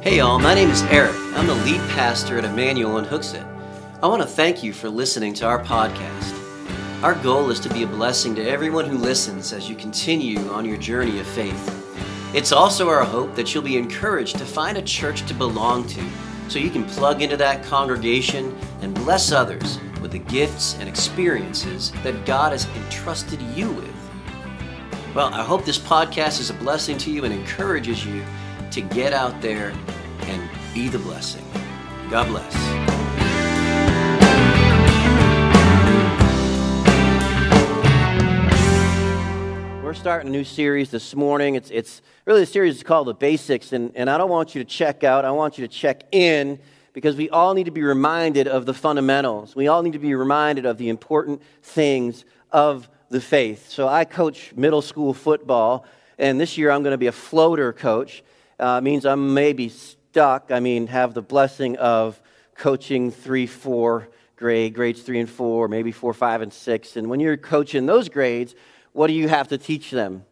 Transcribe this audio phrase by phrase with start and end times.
[0.00, 1.12] Hey y'all, my name is Eric.
[1.34, 3.44] I'm the lead pastor at Emmanuel in Hooksett.
[4.00, 7.02] I want to thank you for listening to our podcast.
[7.02, 10.64] Our goal is to be a blessing to everyone who listens as you continue on
[10.64, 12.32] your journey of faith.
[12.32, 16.04] It's also our hope that you'll be encouraged to find a church to belong to
[16.46, 21.90] so you can plug into that congregation and bless others with the gifts and experiences
[22.04, 23.94] that God has entrusted you with.
[25.12, 28.22] Well, I hope this podcast is a blessing to you and encourages you
[28.70, 29.72] to get out there
[30.22, 31.44] and be the blessing.
[32.10, 32.54] God bless.
[39.82, 41.54] We're starting a new series this morning.
[41.54, 44.62] It's, it's really a series is called The Basics, and, and I don't want you
[44.62, 46.58] to check out, I want you to check in
[46.92, 49.56] because we all need to be reminded of the fundamentals.
[49.56, 53.70] We all need to be reminded of the important things of the faith.
[53.70, 55.86] So I coach middle school football,
[56.18, 58.22] and this year I'm going to be a floater coach.
[58.58, 60.50] Uh, means I'm maybe stuck.
[60.50, 62.20] I mean, have the blessing of
[62.56, 66.96] coaching three, four grade, grades three and four, maybe four, five, and six.
[66.96, 68.54] And when you're coaching those grades,
[68.92, 70.24] what do you have to teach them?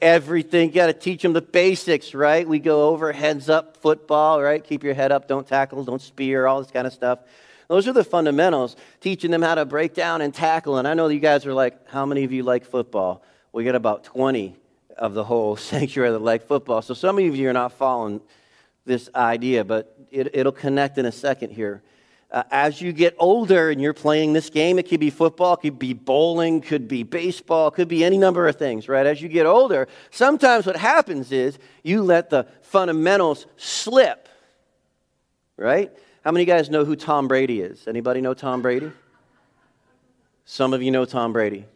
[0.00, 0.70] Everything.
[0.70, 2.48] You got to teach them the basics, right?
[2.48, 4.62] We go over heads up football, right?
[4.62, 7.20] Keep your head up, don't tackle, don't spear, all this kind of stuff.
[7.68, 10.78] Those are the fundamentals, teaching them how to break down and tackle.
[10.78, 13.22] And I know you guys are like, how many of you like football?
[13.52, 14.56] We got about 20
[14.98, 16.82] of the whole sanctuary of the like football.
[16.82, 18.20] So some of you are not following
[18.84, 21.82] this idea, but it, will connect in a second here.
[22.30, 25.78] Uh, as you get older and you're playing this game, it could be football, could
[25.78, 29.04] be bowling, could be baseball, could be any number of things, right?
[29.04, 34.28] As you get older, sometimes what happens is you let the fundamentals slip,
[35.58, 35.92] right?
[36.24, 37.86] How many of you guys know who Tom Brady is?
[37.86, 38.90] Anybody know Tom Brady?
[40.46, 41.66] Some of you know Tom Brady,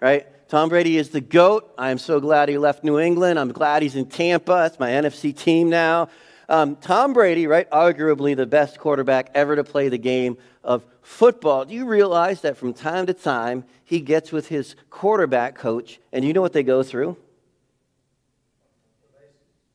[0.00, 0.26] right?
[0.50, 1.72] Tom Brady is the GOAT.
[1.78, 3.38] I am so glad he left New England.
[3.38, 4.50] I'm glad he's in Tampa.
[4.50, 6.08] That's my NFC team now.
[6.48, 11.66] Um, Tom Brady, right, arguably the best quarterback ever to play the game of football.
[11.66, 16.24] Do you realize that from time to time he gets with his quarterback coach, and
[16.24, 17.16] you know what they go through?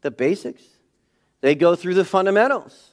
[0.01, 0.63] The basics.
[1.39, 2.89] They go through the fundamentals.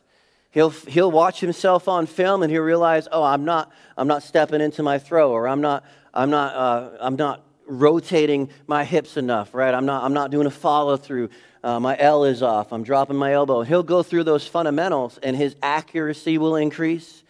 [0.53, 4.60] He'll, he'll watch himself on film and he'll realize, oh, I'm not, I'm not stepping
[4.60, 5.84] into my throw, or I'm not,
[6.15, 9.75] I'm not, uh, I'm not rotating my hips enough, right?
[9.75, 11.31] I'm not, I'm not doing a follow through.
[11.65, 12.73] Uh, my L is off.
[12.73, 13.62] I'm dropping my elbow.
[13.62, 17.22] He'll go through those fundamentals and his accuracy will increase.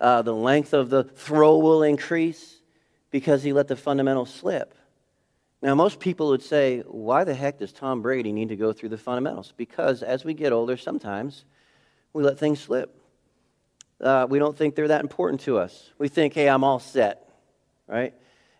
[0.00, 2.56] Uh, the length of the throw will increase
[3.10, 4.74] because he let the fundamentals slip.
[5.62, 8.88] Now, most people would say, why the heck does Tom Brady need to go through
[8.88, 9.52] the fundamentals?
[9.56, 11.44] Because as we get older, sometimes
[12.12, 12.98] we let things slip.
[14.00, 15.90] Uh, we don't think they're that important to us.
[15.98, 17.28] We think, hey, I'm all set,
[17.86, 18.12] right?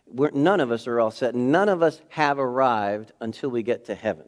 [0.05, 1.35] We're, none of us are all set.
[1.35, 4.25] None of us have arrived until we get to heaven.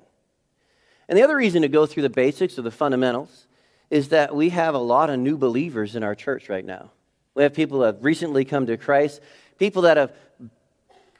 [1.07, 3.47] And the other reason to go through the basics or the fundamentals
[3.89, 6.91] is that we have a lot of new believers in our church right now.
[7.35, 9.21] We have people that have recently come to Christ,
[9.59, 10.13] people that have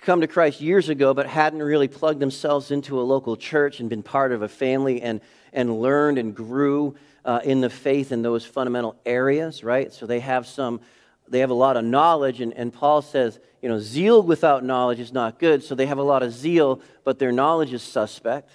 [0.01, 3.89] come to Christ years ago but hadn't really plugged themselves into a local church and
[3.89, 5.19] been part of a family and,
[5.51, 6.95] and learned and grew
[7.25, 9.91] uh, in the faith in those fundamental areas, right?
[9.91, 10.79] So they have some,
[11.28, 15.00] they have a lot of knowledge, and, and Paul says, you know, zeal without knowledge
[15.00, 15.63] is not good.
[15.63, 18.52] So they have a lot of zeal, but their knowledge is suspect.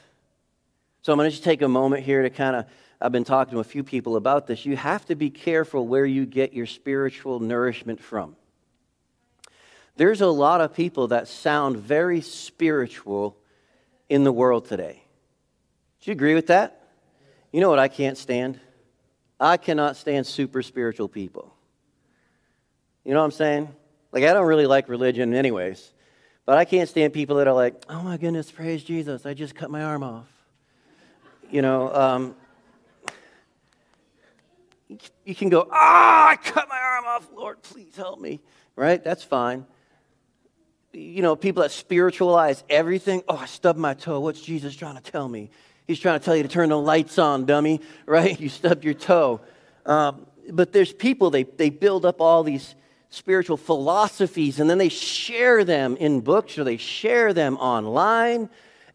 [1.03, 2.67] So I'm going to just take a moment here to kind of,
[3.01, 4.65] I've been talking to a few people about this.
[4.65, 8.37] You have to be careful where you get your spiritual nourishment from.
[9.97, 13.37] There's a lot of people that sound very spiritual
[14.09, 15.03] in the world today.
[16.01, 16.89] Do you agree with that?
[17.53, 18.61] You know what I can't stand?
[19.41, 21.55] I cannot stand super spiritual people.
[23.05, 23.69] You know what I'm saying?
[24.13, 25.93] Like, I don't really like religion, anyways.
[26.45, 29.55] But I can't stand people that are like, oh my goodness, praise Jesus, I just
[29.55, 30.27] cut my arm off.
[31.51, 32.35] You know, um,
[35.25, 38.41] you can go, ah, I cut my arm off, Lord, please help me.
[38.77, 39.03] Right?
[39.03, 39.67] That's fine.
[40.93, 44.19] You know, people that spiritualize everything, oh, I stubbed my toe.
[44.21, 45.51] What's Jesus trying to tell me?
[45.87, 48.39] He's trying to tell you to turn the lights on, dummy, right?
[48.41, 49.41] You stubbed your toe.
[49.87, 52.75] Um, but there's people, they, they build up all these
[53.11, 58.49] spiritual philosophies and then they share them in books or they share them online.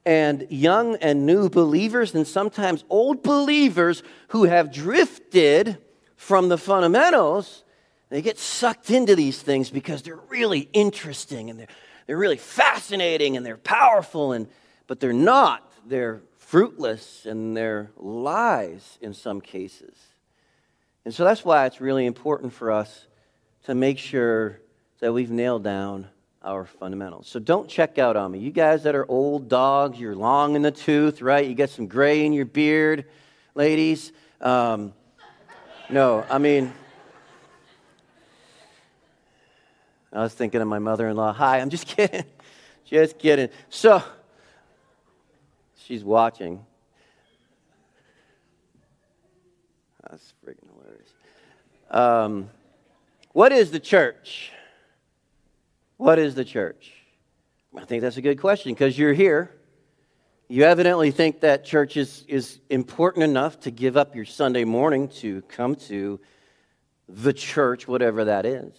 [0.06, 5.80] And young and new believers, and sometimes old believers who have drifted
[6.16, 7.64] from the fundamentals,
[8.10, 11.68] they get sucked into these things because they're really interesting and they're,
[12.06, 14.48] they're really fascinating and they're powerful, and,
[14.86, 15.74] but they're not.
[15.88, 19.96] They're fruitless and they're lies in some cases.
[21.04, 23.08] And so that's why it's really important for us
[23.66, 24.60] to make sure
[25.00, 26.08] that we've nailed down
[26.44, 27.28] our fundamentals.
[27.28, 28.40] So don't check out on me.
[28.40, 31.46] You guys that are old dogs, you're long in the tooth, right?
[31.46, 33.06] You got some gray in your beard.
[33.56, 34.12] ladies.
[34.40, 34.94] Um,
[35.90, 36.72] no, I mean,
[40.14, 41.34] I was thinking of my mother in law.
[41.34, 42.26] Hi, I'm just kidding.
[42.86, 43.50] Just kidding.
[43.70, 44.04] So,
[45.76, 46.64] she's watching.
[50.08, 51.10] That's freaking hilarious.
[51.90, 52.50] Um,
[53.36, 54.50] what is the church?
[55.98, 56.94] What is the church?
[57.78, 59.52] I think that's a good question because you're here.
[60.48, 65.10] You evidently think that church is, is important enough to give up your Sunday morning
[65.20, 66.22] to come to
[67.10, 68.72] the church, whatever that is.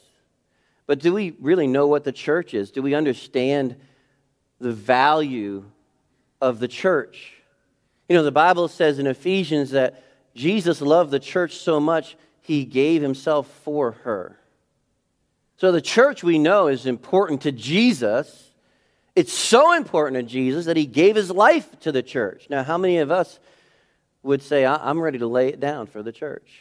[0.86, 2.70] But do we really know what the church is?
[2.70, 3.76] Do we understand
[4.58, 5.66] the value
[6.40, 7.34] of the church?
[8.08, 10.02] You know, the Bible says in Ephesians that
[10.34, 14.38] Jesus loved the church so much, he gave himself for her.
[15.56, 18.50] So the church we know is important to Jesus.
[19.14, 22.48] It's so important to Jesus that he gave his life to the church.
[22.50, 23.38] Now, how many of us
[24.22, 26.60] would say, I'm ready to lay it down for the church?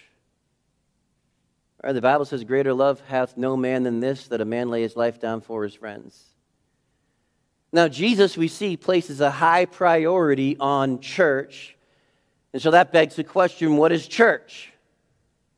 [1.83, 4.95] The Bible says, Greater love hath no man than this, that a man lay his
[4.95, 6.19] life down for his friends.
[7.71, 11.75] Now, Jesus, we see, places a high priority on church.
[12.53, 14.71] And so that begs the question what is church?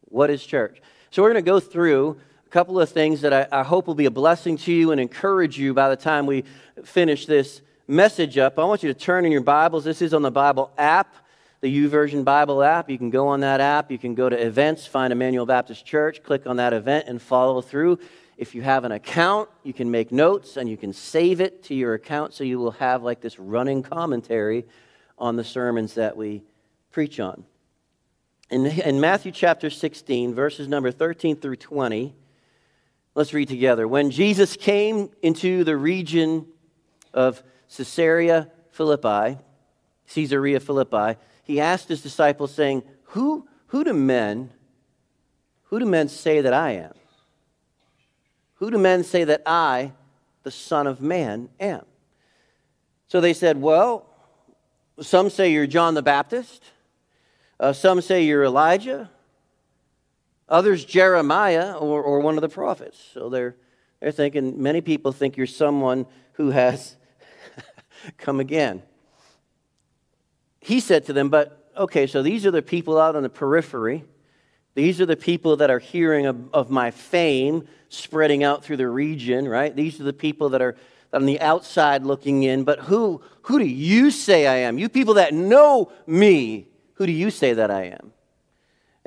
[0.06, 0.81] What is church?
[1.12, 2.18] So we're going to go through
[2.48, 5.02] a couple of things that I, I, hope will be a blessing to you and
[5.02, 6.46] encourage you by the time we
[6.82, 7.60] finish this
[7.90, 8.58] message up.
[8.58, 9.84] I want you to turn in your Bibles.
[9.84, 11.14] This is on the Bible app,
[11.60, 12.90] the YouVersion Bible app.
[12.90, 13.92] You can go on that app.
[13.92, 17.60] You can go to events, find Emmanuel Baptist Church, click on that event, and follow
[17.60, 18.00] through.
[18.38, 21.76] If you have an account, you can make notes and you can save it to
[21.76, 24.66] your account so you will have like this running commentary
[25.18, 26.44] on the sermons that we
[26.92, 27.44] preach on.
[28.50, 32.16] In, in Matthew chapter 16, verses number 13 through 20,
[33.18, 33.88] Let's read together.
[33.88, 36.46] When Jesus came into the region
[37.16, 37.42] of
[37.75, 39.40] Caesarea Philippi,
[40.14, 44.52] Caesarea Philippi, he asked his disciples, saying, Who, who do men,
[45.64, 46.94] who do men say that I am?
[48.58, 49.94] Who do men say that I,
[50.44, 51.86] the Son of Man, am?
[53.08, 54.06] So they said, Well,
[55.02, 56.63] some say you're John the Baptist.
[57.60, 59.10] Uh, some say you're Elijah.
[60.50, 62.98] Others, Jeremiah or, or one of the prophets.
[63.14, 63.56] So they're,
[64.00, 66.96] they're thinking, many people think you're someone who has
[68.18, 68.82] come again.
[70.60, 74.06] He said to them, But okay, so these are the people out on the periphery.
[74.76, 78.88] These are the people that are hearing of, of my fame spreading out through the
[78.88, 79.76] region, right?
[79.76, 80.76] These are the people that are
[81.12, 82.64] on the outside looking in.
[82.64, 84.78] But who, who do you say I am?
[84.78, 88.14] You people that know me, who do you say that I am?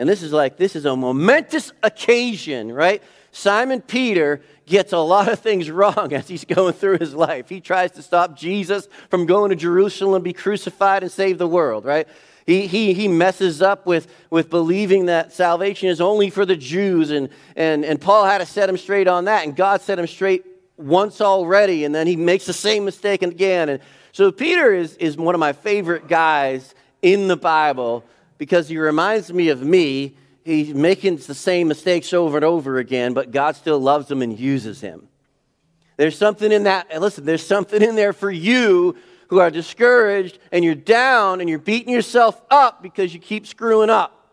[0.01, 3.03] And this is like, this is a momentous occasion, right?
[3.33, 7.51] Simon Peter gets a lot of things wrong as he's going through his life.
[7.51, 11.47] He tries to stop Jesus from going to Jerusalem and be crucified and save the
[11.47, 12.09] world, right?
[12.47, 17.11] He, he, he messes up with, with believing that salvation is only for the Jews,
[17.11, 20.07] and, and, and Paul had to set him straight on that, and God set him
[20.07, 20.47] straight
[20.79, 23.69] once already, and then he makes the same mistake again.
[23.69, 23.83] And
[24.13, 28.03] so Peter is, is one of my favorite guys in the Bible
[28.41, 30.17] because he reminds me of me.
[30.47, 34.41] He's making the same mistakes over and over again, but God still loves him and
[34.41, 35.09] uses him.
[35.99, 38.97] There's something in that, listen, there's something in there for you
[39.29, 43.91] who are discouraged and you're down and you're beating yourself up because you keep screwing
[43.91, 44.33] up.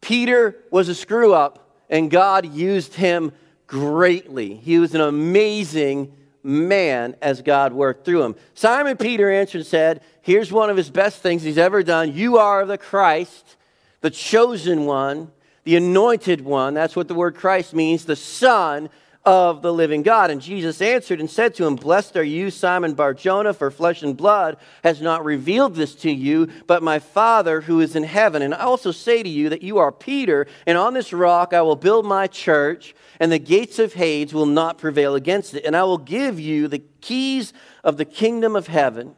[0.00, 3.30] Peter was a screw up, and God used him
[3.68, 4.56] greatly.
[4.56, 8.34] He was an amazing man as God worked through him.
[8.54, 12.12] Simon Peter answered and said, Here's one of his best things he's ever done.
[12.12, 13.56] You are the Christ,
[14.02, 15.32] the chosen one,
[15.64, 16.74] the anointed one.
[16.74, 18.90] That's what the word Christ means, the Son
[19.24, 20.30] of the living God.
[20.30, 24.14] And Jesus answered and said to him, Blessed are you, Simon Barjona, for flesh and
[24.14, 28.42] blood has not revealed this to you, but my Father who is in heaven.
[28.42, 31.62] And I also say to you that you are Peter, and on this rock I
[31.62, 35.64] will build my church, and the gates of Hades will not prevail against it.
[35.64, 39.14] And I will give you the keys of the kingdom of heaven.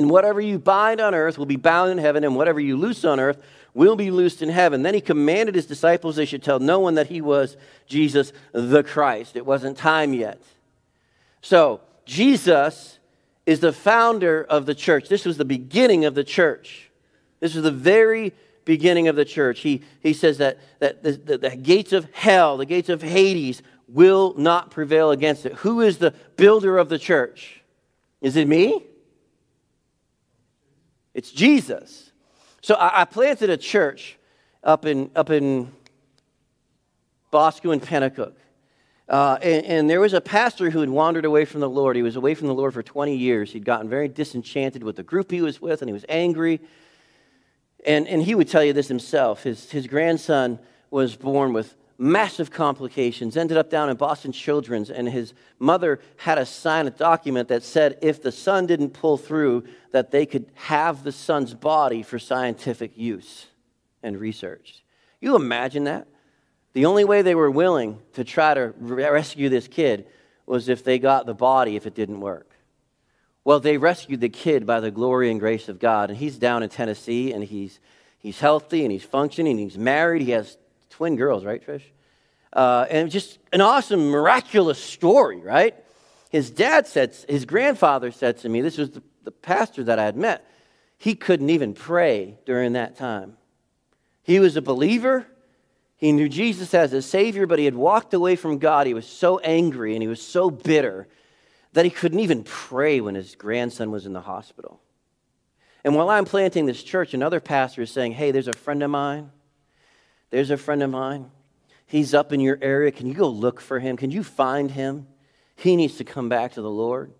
[0.00, 3.04] And whatever you bind on earth will be bound in heaven, and whatever you loose
[3.04, 3.36] on earth
[3.74, 4.80] will be loosed in heaven.
[4.82, 8.82] Then he commanded his disciples they should tell no one that he was Jesus the
[8.82, 9.36] Christ.
[9.36, 10.42] It wasn't time yet.
[11.42, 12.98] So, Jesus
[13.44, 15.10] is the founder of the church.
[15.10, 16.90] This was the beginning of the church.
[17.40, 18.32] This was the very
[18.64, 19.60] beginning of the church.
[19.60, 23.62] He, he says that, that the, the, the gates of hell, the gates of Hades,
[23.86, 25.52] will not prevail against it.
[25.56, 27.60] Who is the builder of the church?
[28.22, 28.86] Is it me?
[31.14, 32.12] It's Jesus.
[32.62, 34.16] So I, I planted a church
[34.62, 35.72] up in, up in
[37.32, 38.34] Boscawen and Penacook.
[39.08, 41.96] Uh, and, and, there was a pastor who had wandered away from the Lord.
[41.96, 43.50] He was away from the Lord for 20 years.
[43.50, 46.60] He'd gotten very disenchanted with the group he was with, and he was angry.
[47.84, 49.42] And, and he would tell you this himself.
[49.42, 50.60] His, his grandson
[50.92, 56.36] was born with massive complications, ended up down in Boston Children's, and his mother had
[56.36, 60.50] to sign a document that said if the son didn't pull through, that they could
[60.54, 63.46] have the son's body for scientific use
[64.02, 64.82] and research.
[65.20, 66.08] You imagine that?
[66.72, 70.06] The only way they were willing to try to rescue this kid
[70.46, 72.50] was if they got the body if it didn't work.
[73.44, 76.62] Well, they rescued the kid by the glory and grace of God, and he's down
[76.62, 77.78] in Tennessee, and he's,
[78.18, 80.22] he's healthy, and he's functioning, and he's married.
[80.22, 80.56] He has
[81.00, 81.80] twin girls, right, Trish?
[82.52, 85.74] Uh, and just an awesome, miraculous story, right?
[86.28, 90.04] His dad said, his grandfather said to me, this was the, the pastor that I
[90.04, 90.44] had met,
[90.98, 93.38] he couldn't even pray during that time.
[94.24, 95.26] He was a believer.
[95.96, 98.86] He knew Jesus as a Savior, but he had walked away from God.
[98.86, 101.08] He was so angry and he was so bitter
[101.72, 104.82] that he couldn't even pray when his grandson was in the hospital.
[105.82, 108.90] And while I'm planting this church, another pastor is saying, Hey, there's a friend of
[108.90, 109.30] mine.
[110.30, 111.30] There's a friend of mine.
[111.86, 112.92] He's up in your area.
[112.92, 113.96] Can you go look for him?
[113.96, 115.08] Can you find him?
[115.56, 117.12] He needs to come back to the Lord.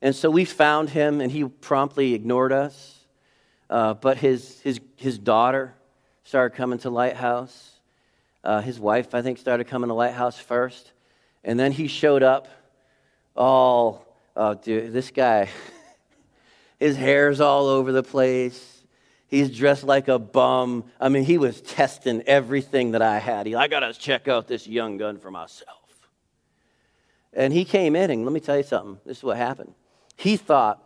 [0.00, 2.96] And so we found him, and he promptly ignored us.
[3.68, 5.74] Uh, but his, his, his daughter
[6.24, 7.72] started coming to Lighthouse.
[8.42, 10.92] Uh, his wife, I think, started coming to Lighthouse first.
[11.44, 12.48] And then he showed up
[13.36, 15.48] all, oh, dude, this guy,
[16.80, 18.77] his hair's all over the place.
[19.28, 20.84] He's dressed like a bum.
[20.98, 23.46] I mean, he was testing everything that I had.
[23.46, 26.08] He, I got to check out this young gun for myself.
[27.34, 28.98] And he came in, and let me tell you something.
[29.04, 29.74] This is what happened.
[30.16, 30.82] He thought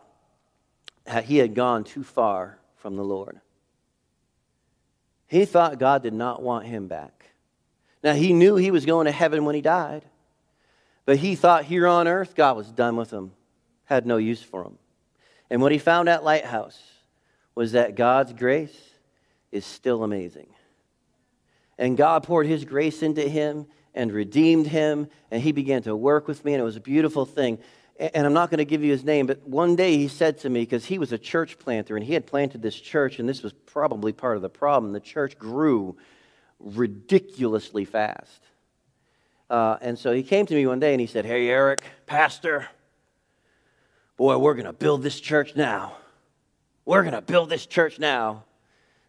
[1.24, 3.40] he had gone too far from the Lord.
[5.28, 7.30] He thought God did not want him back.
[8.02, 10.04] Now, he knew he was going to heaven when he died.
[11.06, 13.32] But he thought here on earth, God was done with him,
[13.84, 14.78] had no use for him.
[15.48, 16.80] And what he found at Lighthouse
[17.54, 18.76] was that God's grace
[19.50, 20.48] is still amazing.
[21.78, 26.26] And God poured his grace into him and redeemed him, and he began to work
[26.26, 27.58] with me, and it was a beautiful thing.
[27.98, 30.50] And I'm not going to give you his name, but one day he said to
[30.50, 33.42] me, because he was a church planter, and he had planted this church, and this
[33.42, 34.92] was probably part of the problem.
[34.92, 35.96] The church grew
[36.58, 38.40] ridiculously fast.
[39.50, 42.68] Uh, and so he came to me one day and he said, Hey, Eric, Pastor,
[44.16, 45.96] boy, we're going to build this church now.
[46.84, 48.44] We're going to build this church now.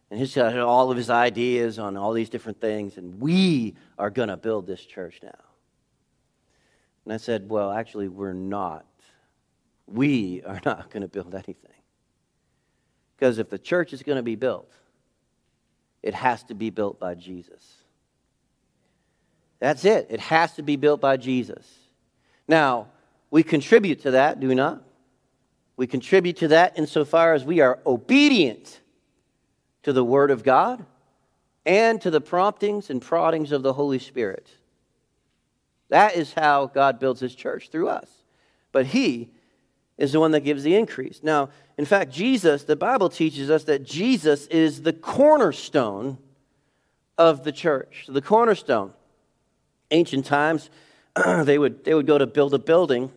[0.09, 4.11] And he's got all of his ideas on all these different things, and we are
[4.11, 5.39] going to build this church now.
[7.03, 8.85] And I said, Well, actually, we're not.
[9.87, 11.71] We are not going to build anything.
[13.15, 14.71] Because if the church is going to be built,
[16.03, 17.77] it has to be built by Jesus.
[19.59, 20.07] That's it.
[20.09, 21.67] It has to be built by Jesus.
[22.47, 22.89] Now,
[23.31, 24.83] we contribute to that, do we not?
[25.75, 28.79] We contribute to that insofar as we are obedient
[29.83, 30.85] to the Word of God
[31.65, 34.47] and to the promptings and proddings of the Holy Spirit.
[35.89, 38.09] That is how God builds His church through us.
[38.71, 39.29] But He
[39.97, 41.21] is the one that gives the increase.
[41.23, 46.17] Now, in fact, Jesus, the Bible teaches us that Jesus is the cornerstone
[47.17, 48.05] of the church.
[48.07, 48.93] The cornerstone
[49.91, 50.69] ancient times,
[51.43, 53.11] they, would, they would go to build a building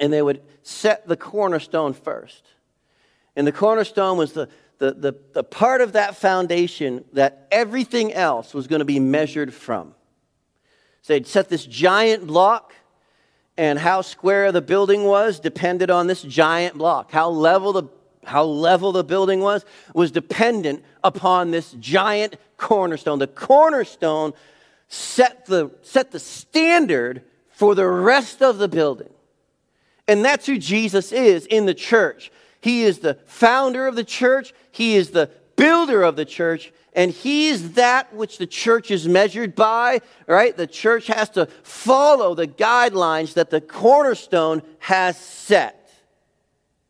[0.00, 2.42] and they would set the cornerstone first.
[3.36, 8.54] And the cornerstone was the, the, the, the part of that foundation that everything else
[8.54, 9.94] was going to be measured from.
[11.02, 12.74] So they'd set this giant block,
[13.56, 17.12] and how square the building was depended on this giant block.
[17.12, 17.84] How level the,
[18.24, 19.64] how level the building was
[19.94, 23.18] was dependent upon this giant cornerstone.
[23.18, 24.32] The cornerstone
[24.88, 29.10] set the, set the standard for the rest of the building.
[30.10, 32.32] And that's who Jesus is in the church.
[32.60, 37.12] He is the founder of the church, He is the builder of the church, and
[37.12, 40.56] He's that which the church is measured by, right?
[40.56, 45.92] The church has to follow the guidelines that the cornerstone has set.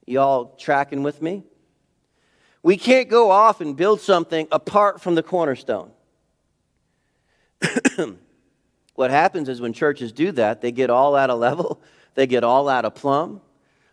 [0.07, 1.45] Y'all tracking with me?
[2.63, 5.91] We can't go off and build something apart from the cornerstone.
[8.95, 11.83] what happens is when churches do that, they get all out of level,
[12.15, 13.41] they get all out of plumb.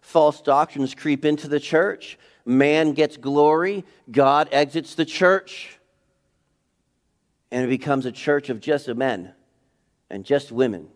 [0.02, 2.18] False doctrines creep into the church.
[2.46, 5.80] Man gets glory, God exits the church.
[7.52, 9.34] And it becomes a church of just men
[10.10, 10.90] and just women,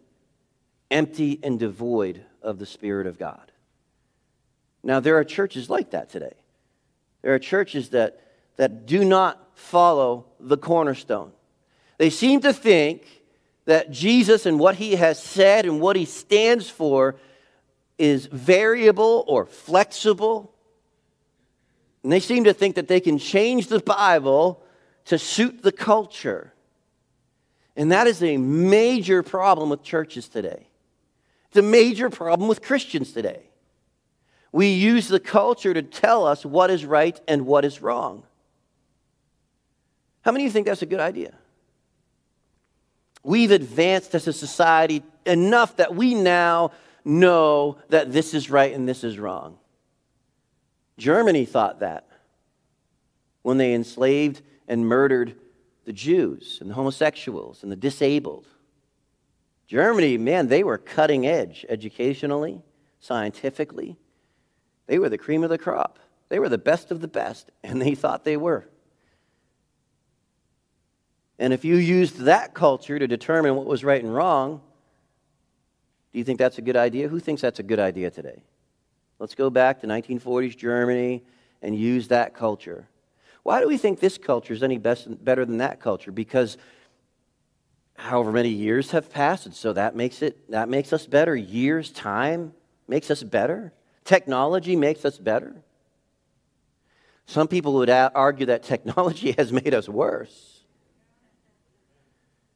[0.90, 3.52] empty and devoid of the Spirit of God.
[4.84, 6.34] Now, there are churches like that today.
[7.22, 8.20] There are churches that,
[8.58, 11.32] that do not follow the cornerstone.
[11.98, 13.21] They seem to think
[13.66, 17.16] that Jesus and what he has said and what he stands for
[17.98, 20.54] is variable or flexible.
[22.04, 24.64] And they seem to think that they can change the Bible
[25.06, 26.54] to suit the culture.
[27.76, 30.68] And that is a major problem with churches today.
[31.50, 33.44] It's a major problem with Christians today.
[34.52, 38.24] We use the culture to tell us what is right and what is wrong.
[40.22, 41.34] How many of you think that's a good idea?
[43.24, 46.72] We've advanced as a society enough that we now
[47.06, 49.58] know that this is right and this is wrong.
[50.98, 52.08] Germany thought that
[53.42, 55.36] when they enslaved and murdered
[55.86, 58.48] the Jews and the homosexuals and the disabled.
[59.68, 62.62] Germany, man, they were cutting edge educationally,
[63.00, 63.98] scientifically.
[64.88, 66.00] They were the cream of the crop.
[66.30, 68.68] They were the best of the best, and they thought they were.
[71.42, 74.62] And if you used that culture to determine what was right and wrong,
[76.14, 77.08] do you think that's a good idea?
[77.08, 78.44] Who thinks that's a good idea today?
[79.18, 81.24] Let's go back to 1940s Germany
[81.64, 82.88] and use that culture.
[83.42, 86.12] Why do we think this culture is any best, better than that culture?
[86.12, 86.58] Because
[87.96, 91.36] however many years have passed, and so that makes it that makes us better.
[91.36, 92.54] Years, time
[92.88, 93.74] makes us better.
[94.06, 95.56] Technology makes us better.
[97.26, 100.51] Some people would argue that technology has made us worse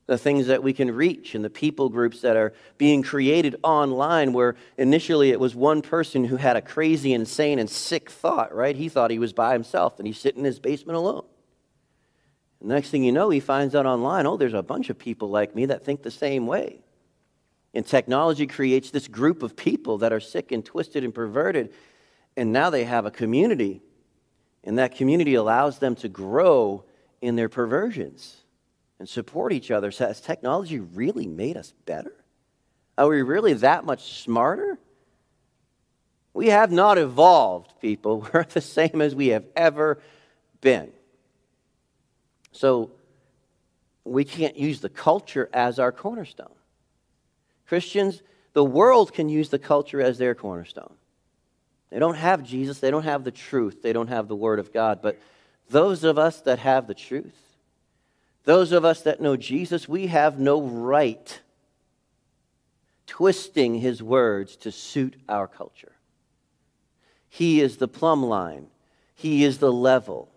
[0.07, 4.33] the things that we can reach and the people groups that are being created online
[4.33, 8.75] where initially it was one person who had a crazy insane and sick thought right?
[8.75, 11.25] He thought he was by himself and he's sitting in his basement alone.
[12.61, 15.29] The next thing you know he finds out online oh there's a bunch of people
[15.29, 16.81] like me that think the same way.
[17.73, 21.73] And technology creates this group of people that are sick and twisted and perverted
[22.37, 23.81] and now they have a community
[24.63, 26.83] and that community allows them to grow
[27.21, 28.44] in their perversions
[28.99, 29.91] and support each other.
[29.91, 32.13] So has technology really made us better?
[32.97, 34.79] Are we really that much smarter?
[36.33, 38.27] We have not evolved, people.
[38.33, 39.99] We're the same as we have ever
[40.61, 40.91] been.
[42.51, 42.91] So
[44.03, 46.53] we can't use the culture as our cornerstone.
[47.67, 48.21] Christians,
[48.53, 50.93] the world can use the culture as their cornerstone.
[51.89, 54.73] They don't have Jesus, they don't have the truth, they don't have the Word of
[54.73, 55.01] God.
[55.01, 55.19] But
[55.69, 57.37] those of us that have the truth,
[58.45, 61.41] those of us that know Jesus, we have no right
[63.07, 65.93] twisting his words to suit our culture.
[67.27, 68.67] He is the plumb line,
[69.15, 70.29] he is the level,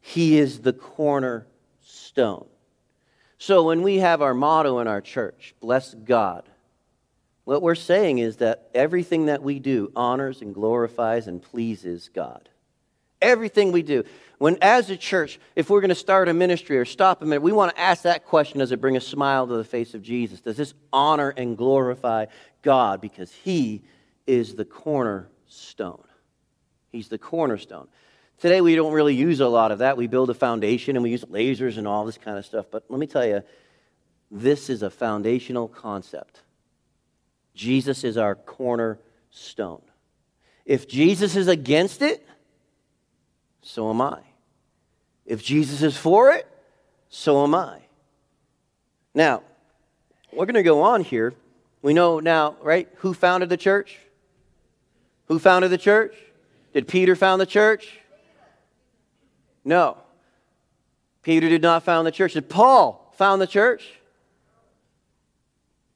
[0.00, 2.46] he is the cornerstone.
[3.38, 6.44] So when we have our motto in our church, bless God,
[7.44, 12.48] what we're saying is that everything that we do honors and glorifies and pleases God.
[13.22, 14.04] Everything we do.
[14.38, 17.42] When, as a church, if we're going to start a ministry or stop a minute,
[17.42, 20.02] we want to ask that question Does it bring a smile to the face of
[20.02, 20.40] Jesus?
[20.40, 22.26] Does this honor and glorify
[22.62, 23.00] God?
[23.00, 23.82] Because He
[24.26, 26.04] is the cornerstone.
[26.90, 27.88] He's the cornerstone.
[28.38, 29.96] Today, we don't really use a lot of that.
[29.96, 32.66] We build a foundation and we use lasers and all this kind of stuff.
[32.70, 33.42] But let me tell you,
[34.30, 36.42] this is a foundational concept.
[37.54, 39.82] Jesus is our cornerstone.
[40.64, 42.24] If Jesus is against it,
[43.62, 44.27] so am I.
[45.28, 46.48] If Jesus is for it,
[47.10, 47.80] so am I.
[49.14, 49.42] Now,
[50.32, 51.34] we're going to go on here.
[51.82, 53.98] We know now, right, who founded the church?
[55.26, 56.14] Who founded the church?
[56.72, 57.98] Did Peter found the church?
[59.66, 59.98] No.
[61.22, 62.32] Peter did not found the church.
[62.32, 63.97] Did Paul found the church?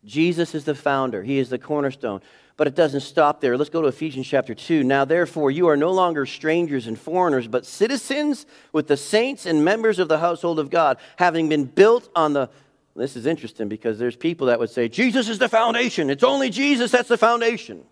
[0.05, 2.21] Jesus is the founder, he is the cornerstone.
[2.57, 3.57] But it doesn't stop there.
[3.57, 4.85] Let's go to Ephesians chapter 2.
[4.85, 9.65] Now, therefore, you are no longer strangers and foreigners, but citizens with the saints and
[9.65, 12.51] members of the household of God, having been built on the.
[12.95, 16.11] This is interesting because there's people that would say, Jesus is the foundation.
[16.11, 17.85] It's only Jesus that's the foundation.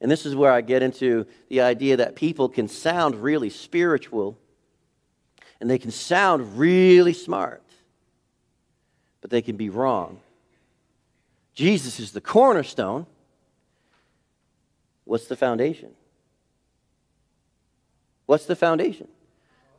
[0.00, 4.36] And this is where I get into the idea that people can sound really spiritual
[5.60, 7.62] and they can sound really smart,
[9.20, 10.20] but they can be wrong.
[11.56, 13.06] Jesus is the cornerstone.
[15.04, 15.90] What's the foundation?
[18.26, 19.08] What's the foundation?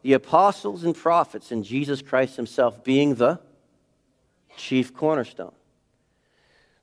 [0.01, 3.39] The apostles and prophets and Jesus Christ himself being the
[4.57, 5.51] chief cornerstone.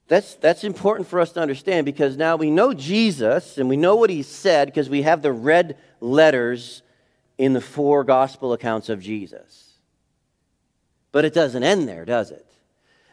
[0.06, 3.96] That's, that's important for us to understand because now we know Jesus and we know
[3.96, 6.82] what he said because we have the red letters
[7.36, 9.72] in the four gospel accounts of Jesus.
[11.10, 12.46] But it doesn't end there, does it?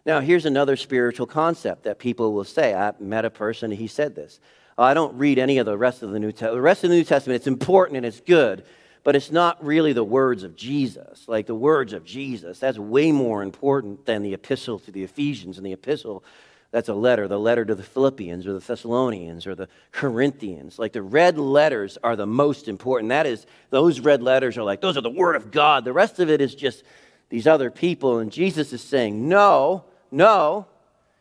[0.05, 2.73] Now, here's another spiritual concept that people will say.
[2.73, 4.39] I met a person, he said this.
[4.77, 6.55] Oh, I don't read any of the rest of the New Testament.
[6.55, 8.65] The rest of the New Testament, it's important and it's good,
[9.03, 11.27] but it's not really the words of Jesus.
[11.27, 15.57] Like the words of Jesus, that's way more important than the epistle to the Ephesians
[15.57, 16.23] and the epistle
[16.71, 20.79] that's a letter, the letter to the Philippians or the Thessalonians or the Corinthians.
[20.79, 23.09] Like the red letters are the most important.
[23.09, 25.83] That is, those red letters are like, those are the Word of God.
[25.83, 26.83] The rest of it is just
[27.29, 28.19] these other people.
[28.19, 30.67] And Jesus is saying, no, no,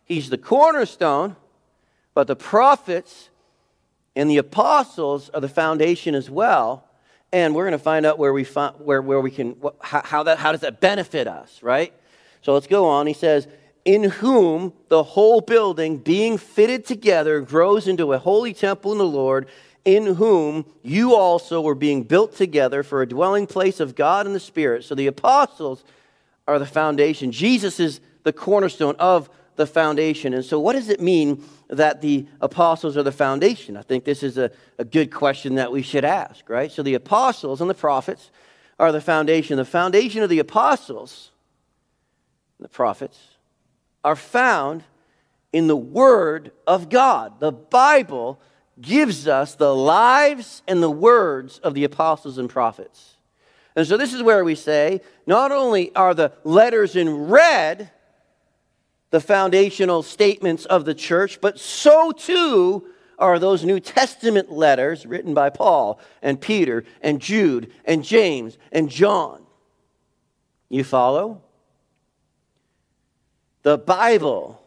[0.04, 1.36] He's the cornerstone,
[2.14, 3.30] but the prophets
[4.16, 6.84] and the apostles are the foundation as well.
[7.32, 10.22] And we're going to find out where we, find, where, where we can, how, how,
[10.24, 11.92] that, how does that benefit us, right?
[12.42, 13.06] So let's go on.
[13.06, 13.46] He says,
[13.84, 19.04] in whom the whole building, being fitted together, grows into a holy temple in the
[19.04, 19.46] Lord,
[19.84, 24.32] in whom you also were being built together for a dwelling place of God in
[24.32, 24.84] the Spirit.
[24.84, 25.84] So the apostles
[26.48, 27.30] are the foundation.
[27.30, 30.32] Jesus is the cornerstone of the foundation.
[30.34, 33.76] And so, what does it mean that the apostles are the foundation?
[33.76, 36.72] I think this is a, a good question that we should ask, right?
[36.72, 38.30] So, the apostles and the prophets
[38.78, 39.56] are the foundation.
[39.56, 41.30] The foundation of the apostles,
[42.58, 43.18] the prophets,
[44.02, 44.84] are found
[45.52, 47.40] in the Word of God.
[47.40, 48.40] The Bible
[48.80, 53.16] gives us the lives and the words of the apostles and prophets.
[53.76, 57.90] And so this is where we say not only are the letters in red
[59.10, 62.86] the foundational statements of the church, but so too
[63.18, 68.88] are those New Testament letters written by Paul and Peter and Jude and James and
[68.88, 69.42] John.
[70.68, 71.42] You follow?
[73.62, 74.62] The Bible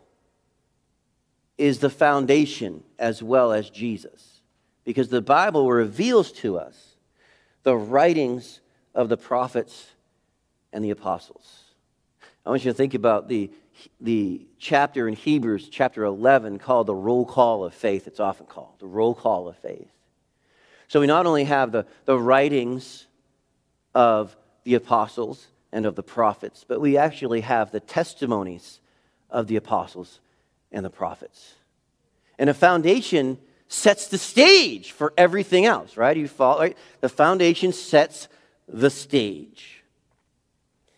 [1.57, 4.41] is the foundation as well as Jesus,
[4.83, 6.95] because the Bible reveals to us
[7.63, 8.59] the writings
[8.93, 9.87] of the prophets
[10.71, 11.63] and the apostles.
[12.45, 13.49] I want you to think about the,
[13.99, 18.07] the chapter in Hebrews, chapter 11, called the roll call of faith.
[18.07, 19.91] It's often called the roll call of faith.
[20.87, 23.07] So we not only have the, the writings
[23.95, 28.79] of the apostles and of the prophets, but we actually have the testimonies
[29.29, 30.19] of the apostles
[30.71, 31.55] and the prophets.
[32.37, 36.15] And a foundation sets the stage for everything else, right?
[36.15, 36.77] You follow, right?
[37.01, 38.27] The foundation sets
[38.67, 39.83] the stage.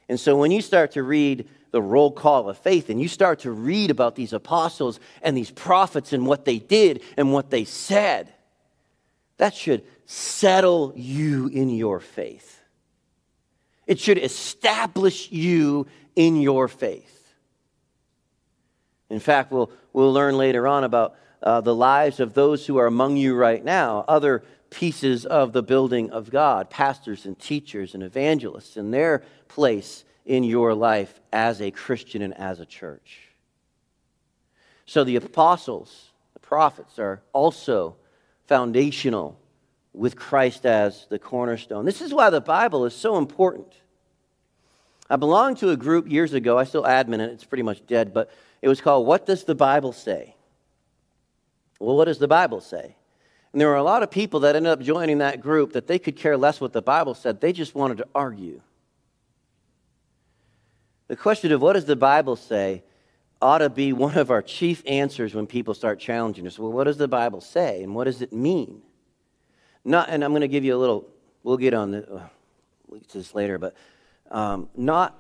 [0.10, 3.40] And so when you start to read the roll call of faith and you start
[3.40, 7.66] to read about these apostles and these prophets and what they did and what they
[7.66, 8.32] said,
[9.36, 12.62] that should settle you in your faith.
[13.88, 17.34] It should establish you in your faith.
[19.10, 22.88] In fact, we'll, we'll learn later on about uh, the lives of those who are
[22.88, 28.02] among you right now, other pieces of the building of God, pastors and teachers and
[28.02, 33.30] evangelists, and their place in your life as a Christian and as a church.
[34.86, 37.96] So the apostles, the prophets, are also
[38.48, 39.40] foundational
[39.94, 41.86] with Christ as the cornerstone.
[41.86, 43.74] This is why the Bible is so important.
[45.10, 46.58] I belonged to a group years ago.
[46.58, 49.56] I still admin it, it's pretty much dead, but it was called What Does the
[49.56, 50.36] Bible Say?
[51.80, 52.96] Well, what does the Bible say?
[53.52, 56.00] And there were a lot of people that ended up joining that group that they
[56.00, 58.62] could care less what the Bible said, they just wanted to argue.
[61.08, 62.84] The question of what does the Bible say
[63.42, 66.58] ought to be one of our chief answers when people start challenging us.
[66.58, 68.82] Well, what does the Bible say and what does it mean?
[69.84, 71.08] Not, and I'm going to give you a little,
[71.44, 72.28] we'll get on the, uh,
[73.14, 73.76] this later, but
[74.32, 75.16] um, not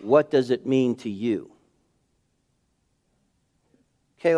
[0.00, 1.50] what does it mean to you.
[4.18, 4.34] Okay,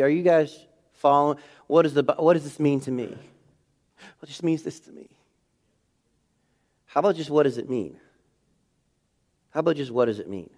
[0.00, 1.38] are you guys following?
[1.66, 3.14] What, is the, what does this mean to me?
[4.20, 5.08] What just means this to me?
[6.86, 7.98] How about just what does it mean?
[9.54, 10.50] How about just what does it mean?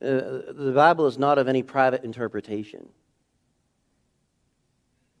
[0.00, 2.86] Uh, the Bible is not of any private interpretation.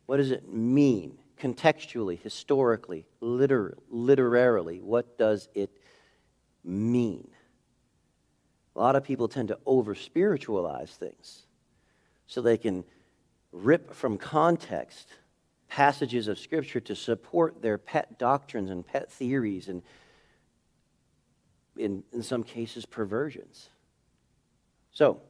[0.04, 1.18] What does it mean?
[1.40, 5.70] Contextually, historically, liter- literarily, what does it
[6.62, 7.28] mean?
[8.76, 11.46] A lot of people tend to over spiritualize things
[12.26, 12.84] so they can
[13.50, 15.08] rip from context
[15.68, 19.82] passages of Scripture to support their pet doctrines and pet theories and,
[21.78, 23.70] in, in some cases, perversions.
[24.92, 25.20] So,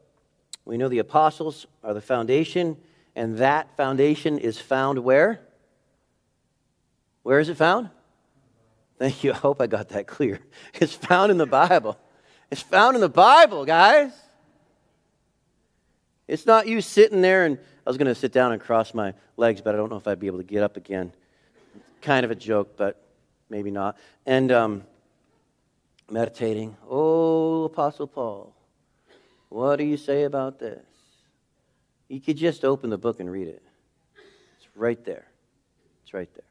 [0.64, 2.76] we know the apostles are the foundation,
[3.14, 5.40] and that foundation is found where?
[7.22, 7.90] Where is it found?
[8.98, 9.32] Thank you.
[9.34, 10.40] I hope I got that clear.
[10.74, 11.98] It's found in the Bible.
[12.50, 14.12] It's found in the Bible, guys.
[16.26, 19.14] It's not you sitting there and I was going to sit down and cross my
[19.38, 21.12] legs, but I don't know if I'd be able to get up again.
[22.02, 23.02] Kind of a joke, but
[23.48, 23.96] maybe not.
[24.26, 24.82] And um,
[26.10, 26.76] meditating.
[26.88, 28.54] Oh, Apostle Paul,
[29.48, 30.84] what do you say about this?
[32.08, 33.62] You could just open the book and read it.
[34.58, 35.26] It's right there.
[36.02, 36.44] It's right there.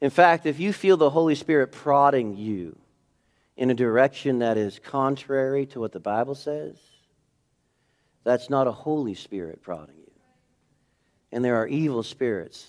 [0.00, 2.78] In fact, if you feel the Holy Spirit prodding you
[3.56, 6.76] in a direction that is contrary to what the Bible says,
[8.24, 10.12] That's not a Holy Spirit prodding you.
[11.30, 12.66] And there are evil spirits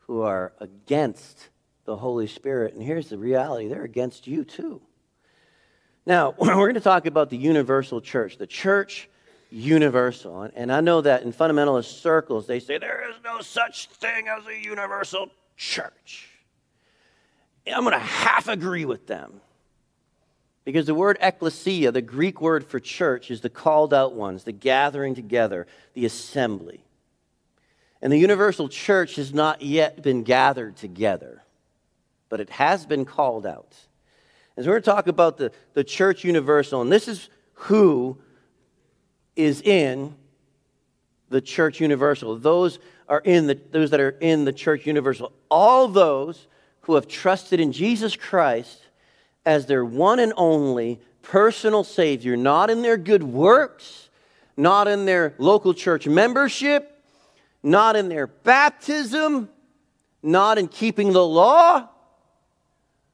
[0.00, 1.48] who are against
[1.84, 2.74] the Holy Spirit.
[2.74, 4.82] And here's the reality they're against you too.
[6.06, 9.08] Now, we're going to talk about the universal church, the church
[9.50, 10.42] universal.
[10.54, 14.46] And I know that in fundamentalist circles, they say there is no such thing as
[14.46, 16.28] a universal church.
[17.66, 19.40] I'm going to half agree with them.
[20.64, 24.52] Because the word ecclesia, the Greek word for church, is the called out ones, the
[24.52, 26.84] gathering together, the assembly.
[28.02, 31.42] And the universal church has not yet been gathered together,
[32.28, 33.74] but it has been called out.
[34.56, 38.18] And so we're going to talk about the, the church universal, and this is who
[39.36, 40.14] is in
[41.28, 42.36] the church universal.
[42.36, 45.32] Those are in the those that are in the church universal.
[45.50, 46.46] All those
[46.82, 48.86] who have trusted in Jesus Christ
[49.46, 54.10] as their one and only personal Savior, not in their good works,
[54.56, 57.02] not in their local church membership,
[57.62, 59.48] not in their baptism,
[60.22, 61.88] not in keeping the law,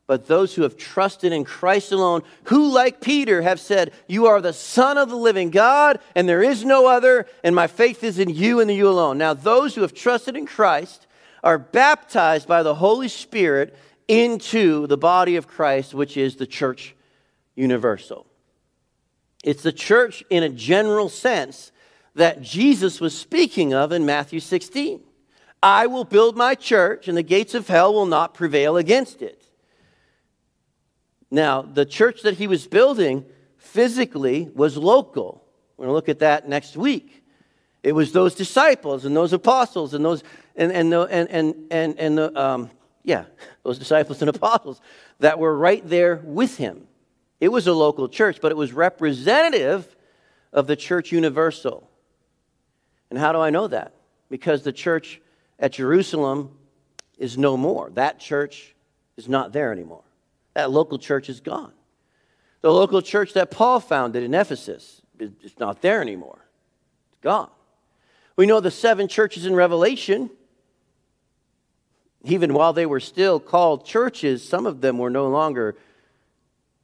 [0.07, 4.40] but those who have trusted in Christ alone, who, like Peter, have said, You are
[4.40, 8.19] the Son of the living God, and there is no other, and my faith is
[8.19, 9.19] in you and you alone.
[9.19, 11.07] Now, those who have trusted in Christ
[11.42, 16.95] are baptized by the Holy Spirit into the body of Christ, which is the church
[17.57, 18.27] universal.
[19.42, 21.73] It's the church in a general sense
[22.14, 25.01] that Jesus was speaking of in Matthew 16.
[25.62, 29.42] I will build my church, and the gates of hell will not prevail against it.
[31.37, 33.27] Now, the church that he was building
[33.59, 35.44] physically was local.
[35.77, 37.22] We're going to look at that next week.
[37.83, 40.25] It was those disciples and those apostles and those
[40.57, 42.70] and and the, and and and, and the, um,
[43.05, 43.27] yeah,
[43.64, 44.81] those disciples and apostles
[45.20, 46.87] that were right there with him.
[47.38, 49.94] It was a local church, but it was representative
[50.55, 51.87] of the church universal.
[53.11, 53.92] And how do I know that?
[54.31, 55.20] Because the church
[55.59, 56.57] at Jerusalem
[57.18, 57.90] is no more.
[57.90, 58.75] That church
[59.18, 60.06] is not there anymore.
[60.57, 61.73] That local church is gone.
[62.62, 66.47] The local church that Paul founded in Ephesus is not there anymore.
[67.11, 67.51] It's gone.
[68.37, 70.31] We know the seven churches in Revelation,
[72.25, 75.77] even while they were still called churches, some of them were no longer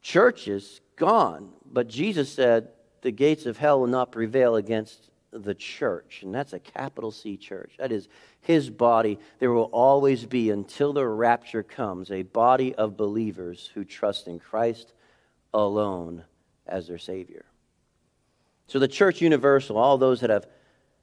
[0.03, 1.49] churches, gone.
[1.65, 2.67] But Jesus said,
[3.01, 6.21] The gates of hell will not prevail against the church.
[6.23, 7.73] And that's a capital C church.
[7.77, 8.07] That is
[8.41, 9.19] his body.
[9.39, 14.39] There will always be, until the rapture comes, a body of believers who trust in
[14.39, 14.93] Christ
[15.53, 16.23] alone
[16.67, 17.45] as their Savior.
[18.67, 20.47] So the church universal, all those that have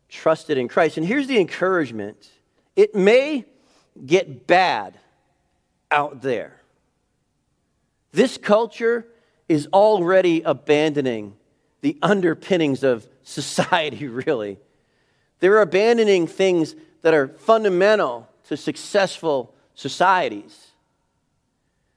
[0.09, 0.97] trusted in Christ.
[0.97, 2.29] And here's the encouragement
[2.77, 3.45] it may
[4.07, 4.99] get bad
[5.91, 6.61] out there.
[8.13, 9.07] This culture
[9.49, 11.35] is already abandoning
[11.81, 14.59] the underpinnings of society, really.
[15.39, 20.69] They're abandoning things that are fundamental to successful societies.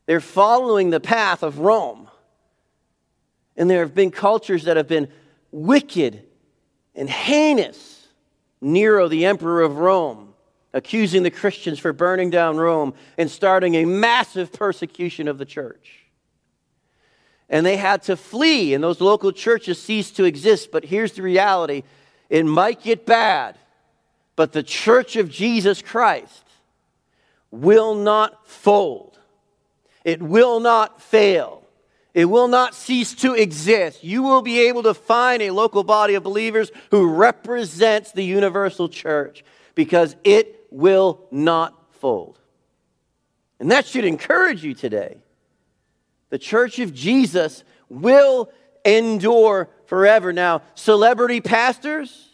[0.05, 2.09] They're following the path of Rome.
[3.55, 5.09] And there have been cultures that have been
[5.51, 6.23] wicked
[6.95, 8.07] and heinous.
[8.61, 10.33] Nero, the emperor of Rome,
[10.73, 16.02] accusing the Christians for burning down Rome and starting a massive persecution of the church.
[17.53, 20.71] And they had to flee, and those local churches ceased to exist.
[20.71, 21.83] But here's the reality
[22.29, 23.57] it might get bad
[24.35, 26.43] but the church of Jesus Christ
[27.51, 29.19] will not fold,
[30.03, 31.59] it will not fail.
[32.13, 34.03] It will not cease to exist.
[34.03, 38.87] You will be able to find a local body of believers who represents the universal
[38.87, 42.37] church because it will not fold.
[43.59, 45.22] And that should encourage you today.
[46.33, 48.51] The church of Jesus will
[48.83, 50.33] endure forever.
[50.33, 52.27] Now, celebrity pastors,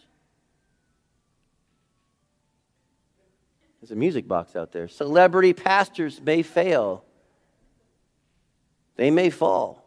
[3.82, 4.88] There's a music box out there.
[4.88, 7.04] Celebrity pastors may fail,
[8.96, 9.84] they may fall.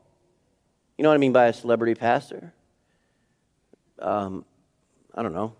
[0.95, 2.53] You know what I mean by a celebrity pastor?
[3.97, 4.45] Um,
[5.15, 5.55] I don't know.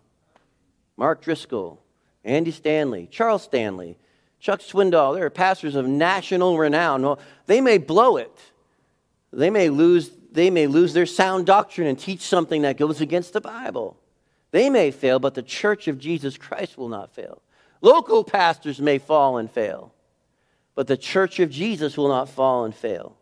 [0.95, 1.81] Mark Driscoll,
[2.23, 3.97] Andy Stanley, Charles Stanley,
[4.43, 7.01] Chuck Swindoll, they're pastors of national renown.
[7.01, 8.37] Well, they may blow it.
[9.31, 13.31] They may lose, they may lose their sound doctrine and teach something that goes against
[13.31, 13.97] the Bible.
[14.51, 17.41] They may fail, but the church of Jesus Christ will not fail.
[17.79, 19.93] Local pastors may fall and fail,
[20.75, 23.15] but the church of Jesus will not fall and fail.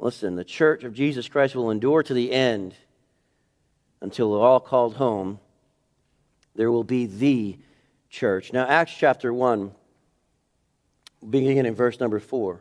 [0.00, 2.74] Listen, the church of Jesus Christ will endure to the end
[4.00, 5.38] until all called home.
[6.56, 7.58] There will be the
[8.10, 8.52] church.
[8.52, 9.70] Now, Acts chapter 1,
[11.28, 12.60] beginning in verse number 4.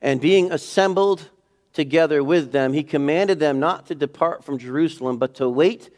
[0.00, 1.28] And being assembled
[1.72, 5.90] together with them, he commanded them not to depart from Jerusalem, but to wait.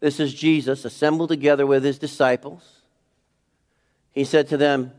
[0.00, 2.82] This is Jesus assembled together with his disciples.
[4.12, 4.92] He said to them,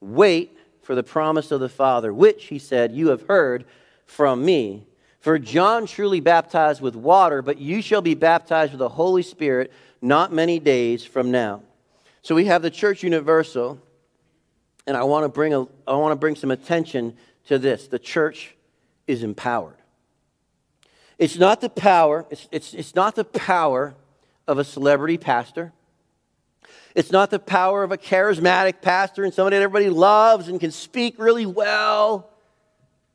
[0.00, 3.64] Wait for the promise of the Father, which, he said, you have heard
[4.06, 4.86] from me.
[5.18, 9.72] For John truly baptized with water, but you shall be baptized with the Holy Spirit
[10.00, 11.62] not many days from now.
[12.22, 13.80] So we have the church universal,
[14.86, 17.88] and I want to bring, a, I want to bring some attention to this.
[17.88, 18.54] The church
[19.06, 19.76] is empowered.
[21.18, 23.94] It's not the power, it's, it's, it's not the power
[24.46, 25.72] of a celebrity pastor.
[26.94, 30.70] It's not the power of a charismatic pastor and somebody that everybody loves and can
[30.70, 32.30] speak really well.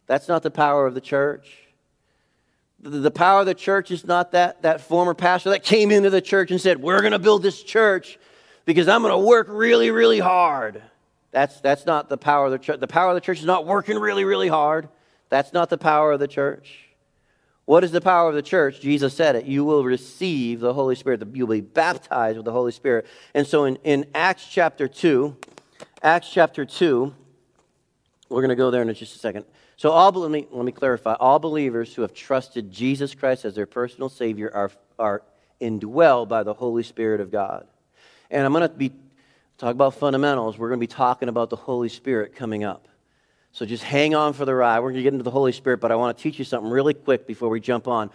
[0.05, 1.57] That's not the power of the church.
[2.79, 6.21] The power of the church is not that, that former pastor that came into the
[6.21, 8.19] church and said, We're going to build this church
[8.65, 10.81] because I'm going to work really, really hard.
[11.31, 12.79] That's, that's not the power of the church.
[12.79, 14.89] The power of the church is not working really, really hard.
[15.29, 16.87] That's not the power of the church.
[17.65, 18.81] What is the power of the church?
[18.81, 19.45] Jesus said it.
[19.45, 21.23] You will receive the Holy Spirit.
[21.33, 23.05] You'll be baptized with the Holy Spirit.
[23.33, 25.37] And so in, in Acts chapter 2,
[26.03, 27.13] Acts chapter 2,
[28.27, 29.45] we're going to go there in just a second.
[29.77, 31.13] So, all, let, me, let me clarify.
[31.13, 35.23] All believers who have trusted Jesus Christ as their personal Savior are, are
[35.59, 37.67] indwelled by the Holy Spirit of God.
[38.29, 38.91] And I'm going to be
[39.61, 40.57] talk about fundamentals.
[40.57, 42.87] We're going to be talking about the Holy Spirit coming up.
[43.51, 44.79] So just hang on for the ride.
[44.79, 46.71] We're going to get into the Holy Spirit, but I want to teach you something
[46.71, 48.09] really quick before we jump on.